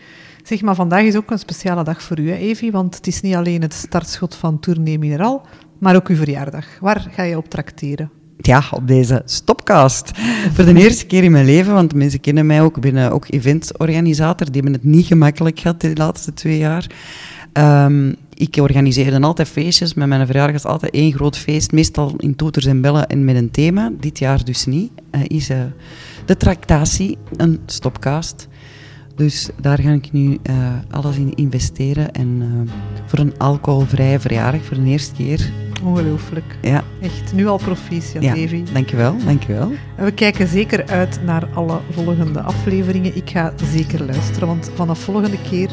Zeg, 0.43 0.63
maar 0.63 0.75
vandaag 0.75 1.03
is 1.03 1.17
ook 1.17 1.31
een 1.31 1.39
speciale 1.39 1.85
dag 1.85 2.03
voor 2.03 2.19
u, 2.19 2.31
hè, 2.31 2.37
Evie, 2.37 2.73
want 2.73 2.95
het 2.95 3.07
is 3.07 3.21
niet 3.21 3.35
alleen 3.35 3.63
het 3.63 3.75
startschot 3.75 4.35
van 4.35 4.61
Tournee 4.61 4.99
Mineral, 4.99 5.47
maar 5.79 5.97
ook 5.97 6.09
uw 6.09 6.17
verjaardag. 6.17 6.67
Waar 6.81 7.07
ga 7.11 7.23
je 7.23 7.37
op 7.37 7.49
trakteren? 7.51 8.11
Ja, 8.37 8.63
op 8.71 8.87
deze 8.89 9.23
stopcast. 9.25 10.11
Voor 10.53 10.65
de 10.65 10.75
eerste 10.75 11.07
keer 11.07 11.25
in 11.25 11.33
mijn 11.33 11.45
leven, 11.45 11.75
want 11.75 11.95
mensen 11.95 12.21
kennen 12.21 12.47
mij 12.47 12.63
ook, 12.63 12.77
ik 12.77 12.83
ben 12.83 12.97
eh, 12.97 13.13
ook 13.15 13.27
eventorganisator. 13.31 14.47
Die 14.53 14.63
hebben 14.63 14.73
het 14.81 14.85
niet 14.85 15.07
gemakkelijk 15.07 15.61
gehad 15.61 15.81
de 15.81 15.91
laatste 15.95 16.35
twee 16.35 16.59
jaar. 16.59 16.87
Ehm, 17.53 18.13
ik 18.43 18.57
organiseerde 18.57 19.21
altijd 19.21 19.49
feestjes. 19.49 19.95
Met 19.95 20.09
mijn 20.09 20.27
verjaardag 20.27 20.57
is 20.57 20.65
altijd 20.65 20.93
één 20.93 21.13
groot 21.13 21.39
feest, 21.39 21.73
meestal 21.73 22.15
in 22.17 22.37
toeters 22.37 22.67
en 22.67 22.81
bellen 22.81 23.07
en 23.07 23.25
met 23.25 23.37
een 23.37 23.51
thema. 23.51 23.93
Dit 24.01 24.19
jaar 24.19 24.45
dus 24.45 24.67
niet. 24.67 24.91
Eh, 25.11 25.21
is 25.27 25.49
eh, 25.49 25.59
de 26.25 26.37
tractatie 26.37 27.19
een 27.37 27.61
stopcast. 27.67 28.49
Dus 29.17 29.49
daar 29.61 29.79
ga 29.79 29.91
ik 29.91 30.13
nu 30.13 30.39
eh, 30.43 30.55
alles 30.91 31.17
in 31.17 31.35
investeren. 31.35 32.13
En 32.13 32.43
voor 33.07 33.19
een 33.19 33.39
alcoholvrije 33.39 34.21
verjaardag, 34.21 34.65
voor 34.65 34.77
de 34.77 34.85
eerste 34.91 35.15
keer. 35.15 35.51
Ongelooflijk. 35.85 36.59
Ja, 36.63 36.85
Echt, 37.01 37.33
nu 37.35 37.47
al 37.47 37.57
proficiat, 37.59 38.23
ja. 38.23 38.35
Evie. 38.35 38.63
dankjewel, 38.73 39.17
dankjewel. 39.25 39.73
En 39.97 40.05
we 40.05 40.13
kijken 40.13 40.49
zeker 40.49 40.87
uit 40.87 41.21
naar 41.25 41.49
alle 41.55 41.81
volgende 41.91 42.41
afleveringen. 42.41 43.17
Ik 43.17 43.31
ga 43.31 43.53
zeker 43.73 44.05
luisteren, 44.05 44.49
want 44.49 44.71
vanaf 44.75 44.99
volgende 44.99 45.39
keer 45.51 45.71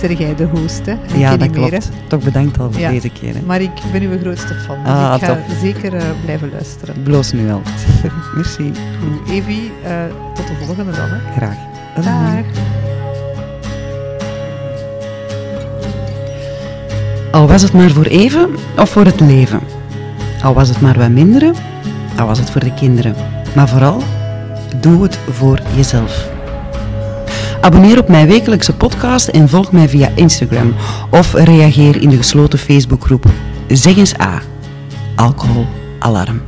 zeg 0.00 0.18
jij 0.18 0.34
de 0.34 0.44
host, 0.44 0.86
hè? 0.86 0.94
Ja, 1.16 1.36
dat 1.36 1.50
meer, 1.50 1.68
klopt. 1.68 1.90
Toch 2.08 2.22
bedankt 2.22 2.58
al 2.58 2.72
voor 2.72 2.80
Ja. 2.80 2.90
deze 2.90 3.08
keer. 3.08 3.34
Hè. 3.34 3.40
Maar 3.46 3.60
ik 3.60 3.70
ben 3.92 4.02
uw 4.02 4.18
grootste 4.20 4.54
fan, 4.54 4.76
dus 4.84 4.92
Ah, 4.92 5.14
ik 5.16 5.24
ga 5.24 5.34
top. 5.34 5.38
zeker 5.62 5.94
eh, 5.94 6.02
blijven 6.24 6.50
luisteren. 6.52 7.02
Bloos 7.02 7.32
nu 7.32 7.50
al. 7.52 7.62
Merci. 8.36 8.72
Goed, 9.00 9.30
Evie, 9.30 9.72
eh, 9.84 9.92
tot 10.34 10.46
de 10.46 10.52
volgende 10.64 10.92
dan. 10.92 11.08
Hè. 11.08 11.18
Graag. 11.36 11.56
Dag. 12.04 12.44
Al 17.32 17.46
was 17.48 17.62
het 17.62 17.72
maar 17.72 17.90
voor 17.90 18.04
even 18.04 18.48
of 18.78 18.90
voor 18.90 19.04
het 19.04 19.20
leven. 19.20 19.60
Al 20.42 20.54
was 20.54 20.68
het 20.68 20.80
maar 20.80 20.98
wat 20.98 21.08
minderen, 21.10 21.54
al 22.18 22.26
was 22.26 22.38
het 22.38 22.50
voor 22.50 22.64
de 22.64 22.74
kinderen. 22.74 23.14
Maar 23.54 23.68
vooral, 23.68 24.02
doe 24.80 25.02
het 25.02 25.18
voor 25.30 25.60
jezelf. 25.76 26.28
Abonneer 27.60 27.98
op 27.98 28.08
mijn 28.08 28.26
wekelijkse 28.26 28.74
podcast 28.76 29.28
en 29.28 29.48
volg 29.48 29.72
mij 29.72 29.88
via 29.88 30.10
Instagram. 30.14 30.74
Of 31.10 31.32
reageer 31.32 32.02
in 32.02 32.08
de 32.08 32.16
gesloten 32.16 32.58
Facebookgroep. 32.58 33.24
Zeg 33.68 33.96
eens 33.96 34.20
A. 34.20 34.42
Alcohol 35.14 35.66
Alarm. 35.98 36.42